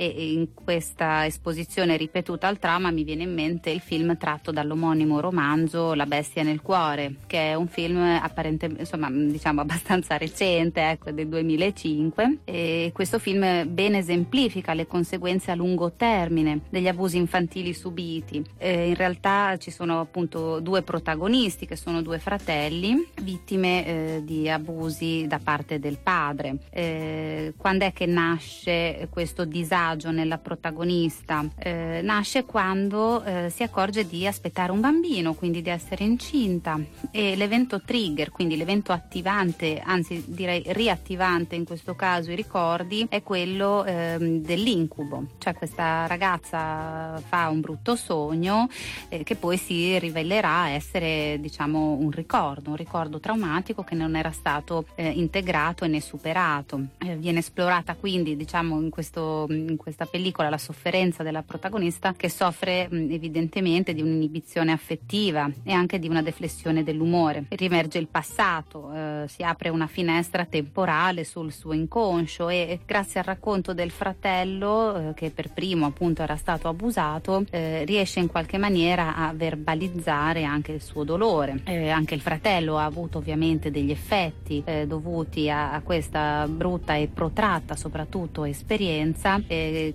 e 0.00 0.32
in 0.32 0.54
questa 0.54 1.26
esposizione 1.26 1.96
ripetuta 1.96 2.46
al 2.46 2.60
trauma 2.60 2.92
mi 2.92 3.02
viene 3.02 3.24
in 3.24 3.34
mente 3.34 3.70
il 3.70 3.80
film 3.80 4.16
tratto 4.16 4.52
dall'omonimo 4.52 5.18
romanzo 5.18 5.92
La 5.94 6.06
bestia 6.06 6.44
nel 6.44 6.62
cuore, 6.62 7.16
che 7.26 7.50
è 7.50 7.54
un 7.54 7.66
film 7.66 7.96
apparentemente, 7.98 8.82
insomma, 8.82 9.10
diciamo 9.10 9.60
abbastanza 9.62 10.16
recente, 10.16 10.88
ecco, 10.88 11.10
del 11.10 11.26
2005 11.26 12.38
e 12.44 12.92
questo 12.94 13.18
film 13.18 13.64
ben 13.74 13.96
esemplifica 13.96 14.72
le 14.72 14.86
conseguenze 14.86 15.50
a 15.50 15.56
lungo 15.56 15.90
termine 15.90 16.60
degli 16.68 16.86
abusi 16.86 17.16
infantili 17.16 17.74
subiti. 17.74 18.40
Eh, 18.56 18.86
in 18.86 18.94
realtà 18.94 19.56
ci 19.56 19.72
sono 19.72 19.98
appunto 19.98 20.60
due 20.60 20.82
protagonisti 20.82 21.66
che 21.66 21.74
sono 21.74 22.02
due 22.02 22.20
fratelli 22.20 23.04
vittime 23.20 23.86
eh, 23.86 24.22
di 24.22 24.48
abusi 24.48 25.26
da 25.26 25.40
parte 25.42 25.80
del 25.80 25.98
padre. 26.00 26.58
Eh, 26.70 27.54
quando 27.56 27.84
è 27.84 27.92
che 27.92 28.06
nasce 28.06 29.08
questo 29.10 29.44
disagio 29.44 29.86
nella 29.96 30.38
protagonista? 30.38 31.44
Eh, 31.58 32.00
nasce 32.02 32.44
quando 32.44 33.22
eh, 33.24 33.50
si 33.50 33.62
accorge 33.62 34.06
di 34.06 34.26
aspettare 34.26 34.72
un 34.72 34.80
bambino, 34.80 35.34
quindi 35.34 35.62
di 35.62 35.70
essere 35.70 36.04
incinta 36.04 36.78
e 37.10 37.36
l'evento 37.36 37.80
trigger, 37.80 38.30
quindi 38.30 38.56
l'evento 38.56 38.92
attivante, 38.92 39.80
anzi 39.84 40.24
direi 40.26 40.62
riattivante 40.66 41.54
in 41.54 41.64
questo 41.64 41.94
caso 41.94 42.30
i 42.30 42.36
ricordi, 42.36 43.06
è 43.08 43.22
quello 43.22 43.84
ehm, 43.84 44.40
dell'incubo, 44.42 45.26
cioè 45.38 45.54
questa 45.54 46.06
ragazza 46.06 47.20
fa 47.26 47.48
un 47.48 47.60
brutto 47.60 47.96
sogno 47.96 48.68
eh, 49.08 49.22
che 49.22 49.36
poi 49.36 49.56
si 49.56 49.98
rivelerà 49.98 50.68
essere 50.70 51.38
diciamo 51.40 51.92
un 51.92 52.10
ricordo, 52.10 52.70
un 52.70 52.76
ricordo 52.76 53.20
traumatico 53.20 53.82
che 53.82 53.94
non 53.94 54.16
era 54.16 54.30
stato 54.30 54.86
eh, 54.94 55.08
integrato 55.08 55.84
e 55.84 55.88
né 55.88 56.00
superato. 56.00 56.80
Eh, 56.98 57.16
viene 57.16 57.38
esplorata 57.38 57.94
quindi 57.94 58.36
diciamo 58.36 58.80
in, 58.80 58.90
questo, 58.90 59.46
in, 59.50 59.76
questa 59.78 60.04
pellicola 60.04 60.50
la 60.50 60.58
sofferenza 60.58 61.22
della 61.22 61.42
protagonista 61.42 62.12
che 62.12 62.28
soffre 62.28 62.86
mh, 62.90 63.10
evidentemente 63.10 63.94
di 63.94 64.02
un'inibizione 64.02 64.72
affettiva 64.72 65.50
e 65.64 65.72
anche 65.72 65.98
di 65.98 66.08
una 66.08 66.20
deflessione 66.20 66.84
dell'umore. 66.84 67.46
Riemerge 67.48 67.96
il 67.96 68.08
passato, 68.08 68.92
eh, 68.92 69.24
si 69.28 69.42
apre 69.42 69.70
una 69.70 69.86
finestra 69.86 70.44
temporale 70.44 71.24
sul 71.24 71.52
suo 71.52 71.72
inconscio 71.72 72.50
e 72.50 72.80
grazie 72.84 73.20
al 73.20 73.26
racconto 73.26 73.72
del 73.72 73.90
fratello 73.90 75.10
eh, 75.10 75.14
che 75.14 75.30
per 75.30 75.50
primo 75.52 75.86
appunto 75.86 76.22
era 76.22 76.36
stato 76.36 76.68
abusato 76.68 77.44
eh, 77.50 77.84
riesce 77.84 78.20
in 78.20 78.26
qualche 78.26 78.58
maniera 78.58 79.16
a 79.16 79.32
verbalizzare 79.32 80.44
anche 80.44 80.72
il 80.72 80.82
suo 80.82 81.04
dolore. 81.04 81.60
Eh, 81.64 81.88
anche 81.88 82.14
il 82.14 82.20
fratello 82.20 82.76
ha 82.78 82.84
avuto 82.84 83.18
ovviamente 83.18 83.70
degli 83.70 83.90
effetti 83.90 84.62
eh, 84.64 84.86
dovuti 84.86 85.48
a, 85.48 85.72
a, 85.72 85.80
questa 85.80 86.46
brutta 86.48 86.94
e 86.94 87.08
protratta 87.08 87.76
soprattutto 87.76 88.44
esperienza 88.44 89.40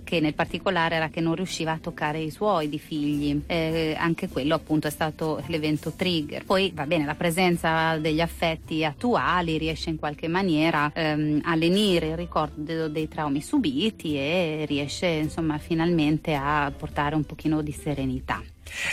che 0.04 0.20
nel 0.20 0.34
particolare 0.34 0.96
era 0.96 1.08
che 1.08 1.20
non 1.20 1.34
riusciva 1.34 1.72
a 1.72 1.78
toccare 1.78 2.20
i 2.20 2.30
suoi 2.30 2.68
di 2.68 2.78
figli. 2.78 3.40
Eh, 3.46 3.94
anche 3.98 4.28
quello 4.28 4.54
appunto 4.54 4.86
è 4.86 4.90
stato 4.90 5.42
l'evento 5.46 5.92
trigger. 5.92 6.44
Poi 6.44 6.72
va 6.74 6.86
bene, 6.86 7.04
la 7.04 7.14
presenza 7.14 7.96
degli 7.98 8.20
affetti 8.20 8.84
attuali 8.84 9.58
riesce 9.58 9.90
in 9.90 9.98
qualche 9.98 10.28
maniera 10.28 10.90
ehm, 10.92 11.40
a 11.44 11.54
lenire 11.54 12.08
il 12.08 12.16
ricordo 12.16 12.88
dei 12.88 13.08
traumi 13.08 13.40
subiti 13.40 14.16
e 14.16 14.64
riesce 14.66 15.06
insomma 15.06 15.58
finalmente 15.58 16.34
a 16.34 16.72
portare 16.76 17.14
un 17.14 17.24
pochino 17.24 17.62
di 17.62 17.72
serenità. 17.72 18.42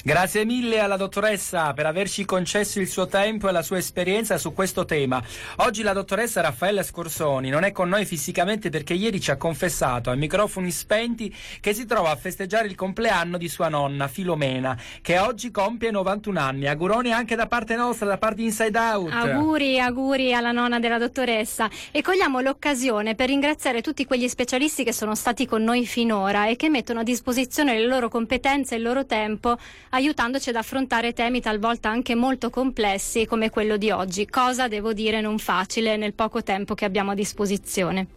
Grazie 0.04 0.46
mille 0.46 0.80
alla 0.80 0.98
dottoressa 0.98 1.74
per 1.74 1.86
averci 1.86 2.26
concesso 2.26 2.80
il 2.80 2.88
suo 2.88 3.08
tempo 3.08 3.48
e 3.48 3.52
la 3.52 3.62
sua 3.62 3.78
esperienza 3.78 4.38
su 4.38 4.54
questo 4.54 4.86
tema. 4.86 5.22
Oggi 5.58 5.82
la 5.84 5.94
dottoressa 5.94 6.42
Raffaella 6.42 6.84
Scorsoni 6.84 7.50
non 7.50 7.64
è 7.64 7.72
con 7.72 7.90
noi 7.90 8.06
fisicamente 8.06 8.70
perché 8.70 8.94
ieri 8.94 9.20
ci 9.20 9.32
ha 9.32 9.38
confessato 9.38 10.10
a 10.10 10.16
microfoni 10.16 10.72
spenti 10.72 11.34
che 11.60 11.74
si 11.74 11.86
trova 11.86 12.12
a 12.12 12.16
festeggiare 12.16 12.68
il 12.68 12.76
compleanno 12.76 13.38
di 13.38 13.48
sua 13.48 13.70
nonna 13.70 14.08
Filomena, 14.08 14.78
che 15.02 15.20
oggi 15.20 15.52
compie 15.52 15.92
91 15.92 16.40
anni. 16.40 16.68
Auguroni 16.68 17.12
anche 17.12 17.36
da 17.36 17.48
parte 17.48 17.76
nostra, 17.76 18.08
da 18.08 18.18
parte 18.18 18.36
di 18.38 18.46
Inside 18.46 18.78
Out. 18.78 19.12
Auguri, 19.12 19.80
auguri 19.80 20.34
alla 20.34 20.52
nonna 20.52 20.80
della 20.80 20.98
dottoressa. 20.98 21.70
E 21.92 22.02
cogliamo 22.02 22.40
l'occasione 22.40 23.16
per 23.16 23.28
ringraziare 23.28 23.82
tutti 23.82 24.06
quegli 24.06 24.28
specialisti 24.28 24.84
che 24.84 24.94
sono 24.94 25.16
stati 25.16 25.46
con 25.46 25.64
noi 25.64 25.86
finora 25.86 26.48
e 26.48 26.56
che 26.56 26.70
mettono 26.70 27.02
a 27.02 27.04
disposizione 27.04 27.78
le 27.78 27.86
loro 27.86 28.10
competenze 28.10 28.76
e 28.76 28.78
il 28.78 28.84
loro 28.84 29.06
tempo 29.06 29.58
aiutandoci 29.89 30.50
ad 30.50 30.56
affrontare 30.56 31.13
temi 31.13 31.41
talvolta 31.41 31.89
anche 31.89 32.15
molto 32.15 32.50
complessi 32.50 33.26
come 33.26 33.50
quello 33.50 33.78
di 33.78 33.91
oggi, 33.91 34.28
cosa 34.28 34.67
devo 34.67 34.93
dire 34.93 35.21
non 35.21 35.38
facile 35.38 35.97
nel 35.97 36.13
poco 36.13 36.43
tempo 36.43 36.76
che 36.76 36.86
abbiamo 36.86 37.12
a 37.12 37.15
disposizione. 37.15 38.08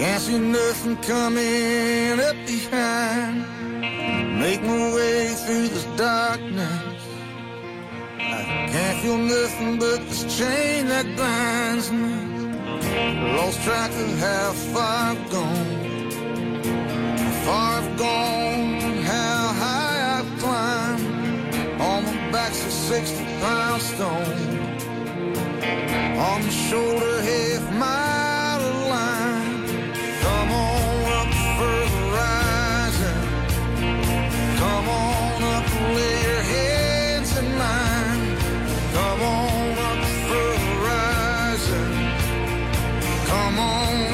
Can't 0.00 0.18
see 0.18 0.38
nothing 0.38 0.96
coming 1.02 2.18
up 2.20 2.34
behind. 2.46 3.44
Make 4.40 4.62
my 4.62 4.94
way 4.94 5.34
through 5.34 5.68
this 5.68 5.84
darkness. 5.94 7.04
I 8.18 8.68
can't 8.72 8.98
feel 9.02 9.18
nothing 9.18 9.78
but 9.78 9.98
this 10.08 10.24
chain 10.38 10.88
that 10.88 11.04
binds 11.18 11.90
me. 11.90 12.16
Lost 13.36 13.62
track 13.62 13.90
of 13.90 14.18
how 14.20 14.52
far 14.72 15.12
I've 15.12 15.30
gone. 15.30 15.89
Far 17.50 17.80
I've 17.80 17.98
gone, 17.98 19.02
how 19.12 19.42
high 19.62 19.98
I've 20.16 20.30
climbed. 20.42 21.80
On 21.80 22.04
my 22.04 22.30
back's 22.30 22.60
a 22.64 22.70
60 22.70 23.24
pound 23.42 23.82
stone. 23.82 24.40
On 26.28 26.38
the 26.48 26.54
shoulder, 26.68 27.14
half 27.28 27.64
mile 27.84 28.62
of 28.70 28.76
line. 28.94 29.50
Come 30.24 30.50
on 30.68 31.00
up 31.20 31.32
for 31.56 31.78
the 31.94 32.02
rising. 32.18 33.22
Come 34.62 34.86
on 35.04 35.42
up, 35.56 35.68
lay 35.96 36.16
your 36.28 36.44
hands 36.54 37.30
in 37.40 37.48
mine. 37.64 38.24
Come 38.96 39.22
on 39.38 39.78
up 39.90 40.02
for 40.28 40.50
the 40.64 40.72
rising. 40.88 41.94
Come 43.30 43.58
on 43.58 44.09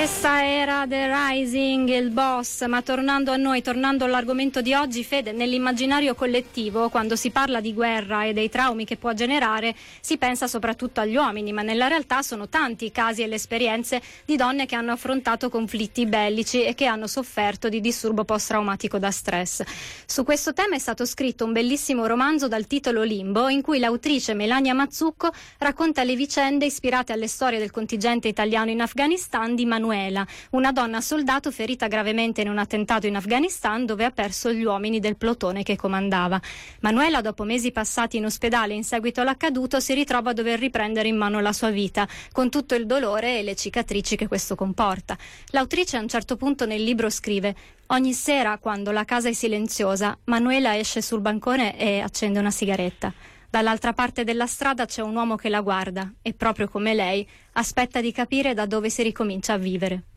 Questa 0.00 0.42
era 0.42 0.86
The 0.88 1.12
Rising, 1.12 1.86
il 1.90 2.08
boss, 2.08 2.64
ma 2.64 2.80
tornando 2.80 3.32
a 3.32 3.36
noi, 3.36 3.60
tornando 3.60 4.06
all'argomento 4.06 4.62
di 4.62 4.72
oggi, 4.72 5.04
Fede, 5.04 5.32
nell'immaginario 5.32 6.14
collettivo, 6.14 6.88
quando 6.88 7.16
si 7.16 7.28
parla 7.28 7.60
di 7.60 7.74
guerra 7.74 8.24
e 8.24 8.32
dei 8.32 8.48
traumi 8.48 8.86
che 8.86 8.96
può 8.96 9.12
generare, 9.12 9.74
si 10.00 10.16
pensa 10.16 10.46
soprattutto 10.46 11.00
agli 11.00 11.16
uomini, 11.16 11.52
ma 11.52 11.60
nella 11.60 11.86
realtà 11.86 12.22
sono 12.22 12.48
tanti 12.48 12.86
i 12.86 12.92
casi 12.92 13.20
e 13.20 13.26
le 13.26 13.34
esperienze 13.34 14.00
di 14.24 14.36
donne 14.36 14.64
che 14.64 14.74
hanno 14.74 14.92
affrontato 14.92 15.50
conflitti 15.50 16.06
bellici 16.06 16.64
e 16.64 16.74
che 16.74 16.86
hanno 16.86 17.06
sofferto 17.06 17.68
di 17.68 17.82
disturbo 17.82 18.24
post-traumatico 18.24 18.98
da 18.98 19.10
stress. 19.10 19.62
Su 20.06 20.24
questo 20.24 20.54
tema 20.54 20.76
è 20.76 20.78
stato 20.78 21.04
scritto 21.04 21.44
un 21.44 21.52
bellissimo 21.52 22.06
romanzo 22.06 22.48
dal 22.48 22.66
titolo 22.66 23.02
Limbo, 23.02 23.50
in 23.50 23.60
cui 23.60 23.78
l'autrice 23.78 24.32
Melania 24.32 24.72
Mazzucco 24.72 25.30
racconta 25.58 26.04
le 26.04 26.16
vicende 26.16 26.64
ispirate 26.64 27.12
alle 27.12 27.28
storie 27.28 27.58
del 27.58 27.70
contingente 27.70 28.28
italiano 28.28 28.70
in 28.70 28.80
Afghanistan 28.80 29.54
di 29.54 29.66
Manuela 29.66 29.88
Manuela, 29.90 30.24
una 30.50 30.70
donna 30.70 31.00
soldato 31.00 31.50
ferita 31.50 31.88
gravemente 31.88 32.42
in 32.42 32.48
un 32.48 32.58
attentato 32.58 33.08
in 33.08 33.16
Afghanistan 33.16 33.84
dove 33.84 34.04
ha 34.04 34.12
perso 34.12 34.52
gli 34.52 34.62
uomini 34.62 35.00
del 35.00 35.16
plotone 35.16 35.64
che 35.64 35.74
comandava. 35.74 36.40
Manuela, 36.80 37.20
dopo 37.20 37.42
mesi 37.42 37.72
passati 37.72 38.16
in 38.16 38.24
ospedale 38.24 38.74
in 38.74 38.84
seguito 38.84 39.20
all'accaduto, 39.20 39.80
si 39.80 39.92
ritrova 39.92 40.30
a 40.30 40.32
dover 40.32 40.60
riprendere 40.60 41.08
in 41.08 41.16
mano 41.16 41.40
la 41.40 41.52
sua 41.52 41.70
vita, 41.70 42.06
con 42.30 42.50
tutto 42.50 42.76
il 42.76 42.86
dolore 42.86 43.40
e 43.40 43.42
le 43.42 43.56
cicatrici 43.56 44.14
che 44.14 44.28
questo 44.28 44.54
comporta. 44.54 45.18
L'autrice 45.48 45.96
a 45.96 46.00
un 46.00 46.08
certo 46.08 46.36
punto 46.36 46.66
nel 46.66 46.84
libro 46.84 47.10
scrive 47.10 47.56
Ogni 47.86 48.12
sera, 48.12 48.58
quando 48.58 48.92
la 48.92 49.04
casa 49.04 49.28
è 49.28 49.32
silenziosa, 49.32 50.16
Manuela 50.26 50.78
esce 50.78 51.02
sul 51.02 51.20
bancone 51.20 51.76
e 51.76 51.98
accende 51.98 52.38
una 52.38 52.52
sigaretta. 52.52 53.12
Dall'altra 53.50 53.92
parte 53.92 54.22
della 54.22 54.46
strada 54.46 54.84
c'è 54.84 55.02
un 55.02 55.16
uomo 55.16 55.34
che 55.34 55.48
la 55.48 55.60
guarda 55.60 56.14
e, 56.22 56.34
proprio 56.34 56.68
come 56.68 56.94
lei, 56.94 57.28
aspetta 57.54 58.00
di 58.00 58.12
capire 58.12 58.54
da 58.54 58.64
dove 58.64 58.90
si 58.90 59.02
ricomincia 59.02 59.54
a 59.54 59.58
vivere. 59.58 60.09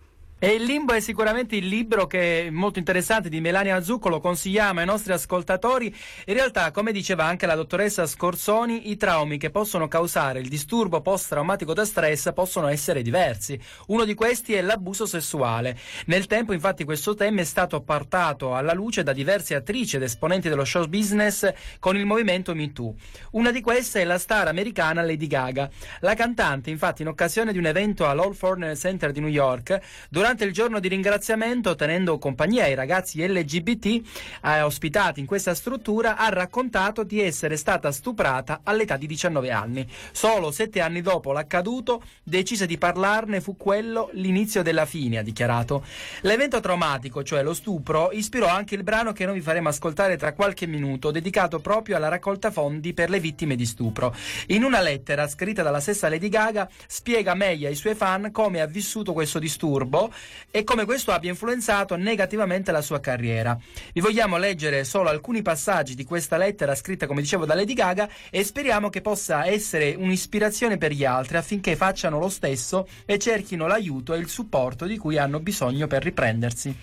E 0.43 0.55
il 0.55 0.63
limbo 0.63 0.91
è 0.91 0.99
sicuramente 0.99 1.55
il 1.55 1.67
libro 1.67 2.05
che 2.05 2.47
è 2.47 2.49
molto 2.49 2.77
interessante 2.77 3.29
di 3.29 3.39
Melania 3.39 3.81
Zuccolo, 3.81 4.19
consigliamo 4.19 4.81
ai 4.81 4.85
nostri 4.85 5.13
ascoltatori. 5.13 5.85
In 6.25 6.33
realtà, 6.33 6.71
come 6.71 6.91
diceva 6.91 7.23
anche 7.23 7.45
la 7.45 7.55
dottoressa 7.55 8.05
Scorzoni, 8.05 8.89
i 8.89 8.97
traumi 8.97 9.37
che 9.37 9.51
possono 9.51 9.87
causare 9.87 10.41
il 10.41 10.49
disturbo 10.49 10.99
post-traumatico 10.99 11.73
da 11.73 11.85
stress 11.85 12.33
possono 12.33 12.67
essere 12.67 13.01
diversi. 13.01 13.57
Uno 13.87 14.03
di 14.03 14.13
questi 14.15 14.53
è 14.53 14.61
l'abuso 14.61 15.05
sessuale. 15.05 15.79
Nel 16.07 16.27
tempo, 16.27 16.51
infatti, 16.51 16.83
questo 16.83 17.15
tema 17.15 17.39
è 17.39 17.45
stato 17.45 17.79
portato 17.79 18.53
alla 18.53 18.73
luce 18.73 19.01
da 19.01 19.13
diverse 19.13 19.55
attrici 19.55 19.95
ed 19.95 20.03
esponenti 20.03 20.49
dello 20.49 20.65
show 20.65 20.85
business 20.87 21.49
con 21.79 21.95
il 21.95 22.05
movimento 22.05 22.53
MeToo. 22.53 22.95
Una 23.31 23.51
di 23.51 23.61
queste 23.61 24.01
è 24.01 24.03
la 24.03 24.17
star 24.17 24.49
americana 24.49 25.03
Lady 25.03 25.27
Gaga. 25.27 25.69
La 26.01 26.15
cantante, 26.15 26.69
infatti, 26.69 27.01
in 27.01 27.07
occasione 27.07 27.53
di 27.53 27.59
un 27.59 27.65
evento 27.65 28.09
all'All 28.09 28.33
Forner 28.33 28.75
Center 28.75 29.13
di 29.13 29.21
New 29.21 29.29
York, 29.29 29.79
durante 30.09 30.31
Durante 30.33 30.49
il 30.49 30.63
giorno 30.63 30.79
di 30.79 30.87
ringraziamento, 30.87 31.75
tenendo 31.75 32.17
compagnia 32.17 32.63
ai 32.63 32.73
ragazzi 32.73 33.23
LGBT 33.23 34.01
eh, 34.43 34.61
ospitati 34.61 35.19
in 35.19 35.27
questa 35.27 35.53
struttura, 35.53 36.17
ha 36.17 36.27
raccontato 36.29 37.03
di 37.03 37.21
essere 37.21 37.55
stata 37.55 37.91
stuprata 37.91 38.61
all'età 38.63 38.97
di 38.97 39.05
19 39.05 39.51
anni. 39.51 39.87
Solo 40.11 40.49
sette 40.49 40.81
anni 40.81 41.01
dopo 41.01 41.33
l'accaduto, 41.33 42.01
decise 42.23 42.65
di 42.65 42.79
parlarne, 42.79 43.41
fu 43.41 43.55
quello 43.57 44.09
l'inizio 44.13 44.63
della 44.63 44.87
fine, 44.87 45.19
ha 45.19 45.21
dichiarato. 45.21 45.85
L'evento 46.21 46.59
traumatico, 46.59 47.21
cioè 47.21 47.43
lo 47.43 47.53
stupro, 47.53 48.09
ispirò 48.11 48.47
anche 48.47 48.73
il 48.73 48.81
brano 48.81 49.11
che 49.11 49.27
noi 49.27 49.35
vi 49.35 49.41
faremo 49.41 49.69
ascoltare 49.69 50.17
tra 50.17 50.33
qualche 50.33 50.65
minuto, 50.65 51.11
dedicato 51.11 51.59
proprio 51.59 51.95
alla 51.95 52.07
raccolta 52.07 52.49
fondi 52.49 52.95
per 52.95 53.11
le 53.11 53.19
vittime 53.19 53.55
di 53.55 53.67
stupro. 53.67 54.15
In 54.47 54.63
una 54.63 54.81
lettera 54.81 55.27
scritta 55.27 55.61
dalla 55.61 55.79
stessa 55.79 56.09
Lady 56.09 56.29
Gaga, 56.29 56.67
spiega 56.87 57.35
meglio 57.35 57.67
ai 57.67 57.75
suoi 57.75 57.93
fan 57.93 58.31
come 58.31 58.61
ha 58.61 58.65
vissuto 58.65 59.13
questo 59.13 59.37
disturbo 59.37 60.11
e 60.51 60.63
come 60.63 60.85
questo 60.85 61.11
abbia 61.11 61.29
influenzato 61.29 61.95
negativamente 61.95 62.71
la 62.71 62.81
sua 62.81 62.99
carriera. 62.99 63.57
Vi 63.93 64.01
vogliamo 64.01 64.37
leggere 64.37 64.83
solo 64.83 65.09
alcuni 65.09 65.41
passaggi 65.41 65.95
di 65.95 66.03
questa 66.03 66.37
lettera 66.37 66.75
scritta, 66.75 67.07
come 67.07 67.21
dicevo, 67.21 67.45
da 67.45 67.55
Lady 67.55 67.73
Gaga 67.73 68.09
e 68.29 68.43
speriamo 68.43 68.89
che 68.89 69.01
possa 69.01 69.45
essere 69.45 69.95
un'ispirazione 69.95 70.77
per 70.77 70.91
gli 70.91 71.05
altri 71.05 71.37
affinché 71.37 71.75
facciano 71.75 72.19
lo 72.19 72.29
stesso 72.29 72.87
e 73.05 73.17
cerchino 73.17 73.67
l'aiuto 73.67 74.13
e 74.13 74.19
il 74.19 74.27
supporto 74.27 74.85
di 74.85 74.97
cui 74.97 75.17
hanno 75.17 75.39
bisogno 75.39 75.87
per 75.87 76.03
riprendersi. 76.03 76.75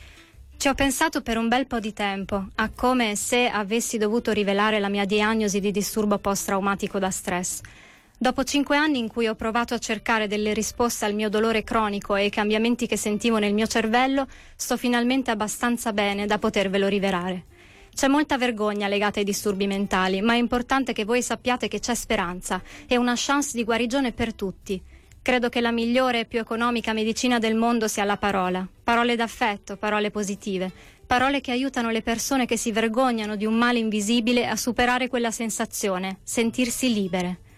Ci 0.61 0.69
ho 0.69 0.75
pensato 0.75 1.23
per 1.23 1.39
un 1.39 1.49
bel 1.49 1.67
po' 1.67 1.81
di 1.81 1.95
tempo 1.95 2.49
a 2.57 2.71
come 2.75 3.17
se 3.17 3.49
avessi 3.49 3.97
dovuto 3.97 4.31
rivelare 4.31 4.79
la 4.79 4.91
mia 4.91 5.07
diagnosi 5.07 5.59
di 5.59 5.71
disturbo 5.71 6.19
post-traumatico 6.19 6.99
da 6.99 7.11
stress. 7.11 7.63
Dopo 8.23 8.45
cinque 8.45 8.77
anni 8.77 8.99
in 8.99 9.09
cui 9.09 9.29
ho 9.29 9.35
provato 9.35 9.73
a 9.73 9.79
cercare 9.79 10.27
delle 10.27 10.53
risposte 10.53 11.07
al 11.07 11.15
mio 11.15 11.31
dolore 11.31 11.65
cronico 11.65 12.17
e 12.17 12.25
ai 12.25 12.31
cambiamenti 12.31 12.87
che 12.87 12.99
sentivo 12.99 13.39
nel 13.39 13.55
mio 13.55 13.67
cervello, 13.67 14.27
sto 14.57 14.77
finalmente 14.77 15.31
abbastanza 15.31 15.95
bene 15.95 16.27
da 16.27 16.39
potervelo 16.39 16.87
rivelare. 16.87 17.47
C'è 17.95 18.09
molta 18.09 18.37
vergogna 18.37 18.89
legata 18.89 19.21
ai 19.21 19.25
disturbi 19.25 19.67
mentali, 19.67 20.21
ma 20.21 20.35
è 20.35 20.37
importante 20.37 20.93
che 20.93 21.07
voi 21.07 21.23
sappiate 21.23 21.67
che 21.67 21.81
c'è 21.81 21.95
speranza 21.95 22.63
e 22.87 22.99
una 22.99 23.15
chance 23.17 23.53
di 23.57 23.65
guarigione 23.65 24.13
per 24.13 24.35
tutti. 24.35 24.79
Credo 25.23 25.49
che 25.49 25.63
la 25.63 25.73
migliore 25.73 26.21
e 26.21 26.27
più 26.27 26.41
economica 26.41 26.93
medicina 26.93 27.39
del 27.39 27.55
mondo 27.55 27.89
sia 27.89 28.05
la 28.05 28.19
parola. 28.19 28.69
Parole 28.85 29.17
d'affetto, 29.17 29.79
parole 29.79 30.11
positive, 30.11 30.71
parole 31.07 31.41
che 31.41 31.53
aiutano 31.53 31.89
le 31.89 32.03
persone 32.03 32.45
che 32.45 32.59
si 32.59 32.71
vergognano 32.71 33.35
di 33.35 33.47
un 33.47 33.55
male 33.55 33.79
invisibile 33.79 34.47
a 34.47 34.57
superare 34.57 35.09
quella 35.09 35.31
sensazione, 35.31 36.19
sentirsi 36.23 36.93
libere. 36.93 37.49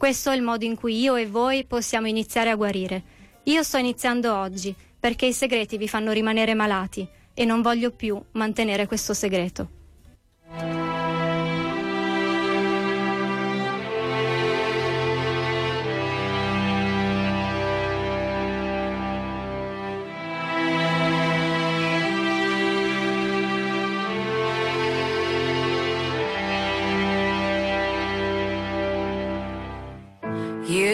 Questo 0.00 0.30
è 0.30 0.34
il 0.34 0.40
modo 0.40 0.64
in 0.64 0.76
cui 0.76 0.98
io 0.98 1.16
e 1.16 1.26
voi 1.26 1.66
possiamo 1.66 2.06
iniziare 2.06 2.48
a 2.48 2.54
guarire. 2.54 3.02
Io 3.42 3.62
sto 3.62 3.76
iniziando 3.76 4.34
oggi 4.34 4.74
perché 4.98 5.26
i 5.26 5.34
segreti 5.34 5.76
vi 5.76 5.88
fanno 5.88 6.10
rimanere 6.10 6.54
malati 6.54 7.06
e 7.34 7.44
non 7.44 7.60
voglio 7.60 7.90
più 7.90 8.18
mantenere 8.32 8.86
questo 8.86 9.12
segreto. 9.12 9.68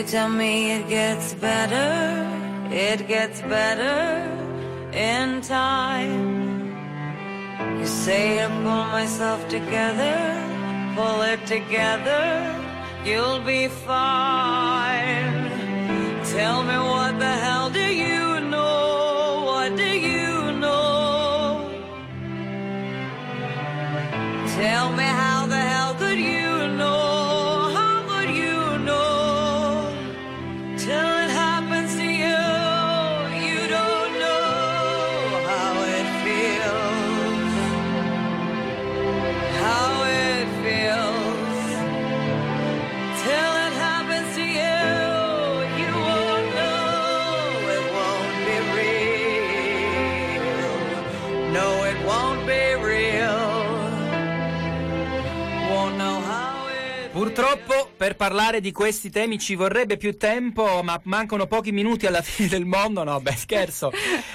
Tell 0.06 0.28
me 0.28 0.70
it 0.70 0.88
gets 0.88 1.34
better, 1.34 1.90
it 2.70 3.08
gets 3.08 3.40
better 3.42 4.22
in 4.92 5.40
time. 5.40 6.70
You 7.80 7.86
say 7.86 8.38
to 8.38 8.48
pull 8.48 8.84
myself 8.98 9.48
together, 9.48 10.16
pull 10.94 11.22
it 11.22 11.44
together, 11.46 12.24
you'll 13.04 13.40
be 13.40 13.66
fine. 13.66 15.25
Per 58.06 58.14
parlare 58.14 58.60
di 58.60 58.70
questi 58.70 59.10
temi 59.10 59.36
ci 59.36 59.56
vorrebbe 59.56 59.96
più 59.96 60.16
tempo, 60.16 60.80
ma 60.84 61.00
mancano 61.06 61.48
pochi 61.48 61.72
minuti 61.72 62.06
alla 62.06 62.22
fine 62.22 62.46
del 62.46 62.64
mondo, 62.64 63.02
no, 63.02 63.18
beh 63.20 63.34
scherzo, 63.34 63.90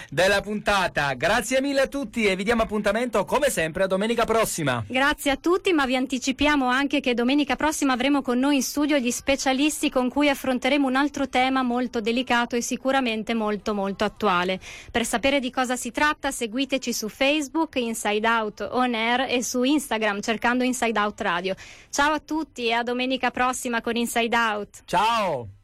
della 0.09 0.41
puntata. 0.41 1.13
Grazie 1.13 1.61
mille 1.61 1.79
a 1.79 1.87
tutti 1.87 2.25
e 2.25 2.35
vi 2.35 2.43
diamo 2.43 2.63
appuntamento 2.63 3.23
come 3.23 3.49
sempre 3.49 3.83
a 3.83 3.87
domenica 3.87 4.25
prossima. 4.25 4.83
Grazie 4.85 5.31
a 5.31 5.37
tutti, 5.37 5.71
ma 5.71 5.85
vi 5.85 5.95
anticipiamo 5.95 6.67
anche 6.67 6.99
che 6.99 7.13
domenica 7.13 7.55
prossima 7.55 7.93
avremo 7.93 8.21
con 8.21 8.39
noi 8.39 8.55
in 8.55 8.61
studio 8.61 8.97
gli 8.97 9.09
specialisti 9.09 9.89
con 9.89 10.09
cui 10.09 10.27
affronteremo 10.27 10.85
un 10.85 10.97
altro 10.97 11.29
tema 11.29 11.63
molto 11.63 12.01
delicato 12.01 12.57
e 12.57 12.61
sicuramente 12.61 13.33
molto 13.33 13.73
molto 13.73 14.03
attuale. 14.03 14.59
Per 14.91 15.05
sapere 15.05 15.39
di 15.39 15.49
cosa 15.49 15.77
si 15.77 15.91
tratta, 15.91 16.29
seguiteci 16.29 16.91
su 16.91 17.07
Facebook, 17.07 17.75
Inside 17.77 18.27
Out 18.27 18.67
On 18.69 18.93
Air 18.93 19.27
e 19.29 19.41
su 19.41 19.63
Instagram 19.63 20.19
cercando 20.19 20.65
Inside 20.65 20.99
Out 20.99 21.21
Radio. 21.21 21.55
Ciao 21.89 22.11
a 22.11 22.19
tutti 22.19 22.65
e 22.67 22.73
a 22.73 22.83
domenica 22.83 23.31
prossima 23.61 23.81
con 23.81 23.95
Inside 23.95 24.35
Out. 24.35 24.83
Ciao! 24.85 25.60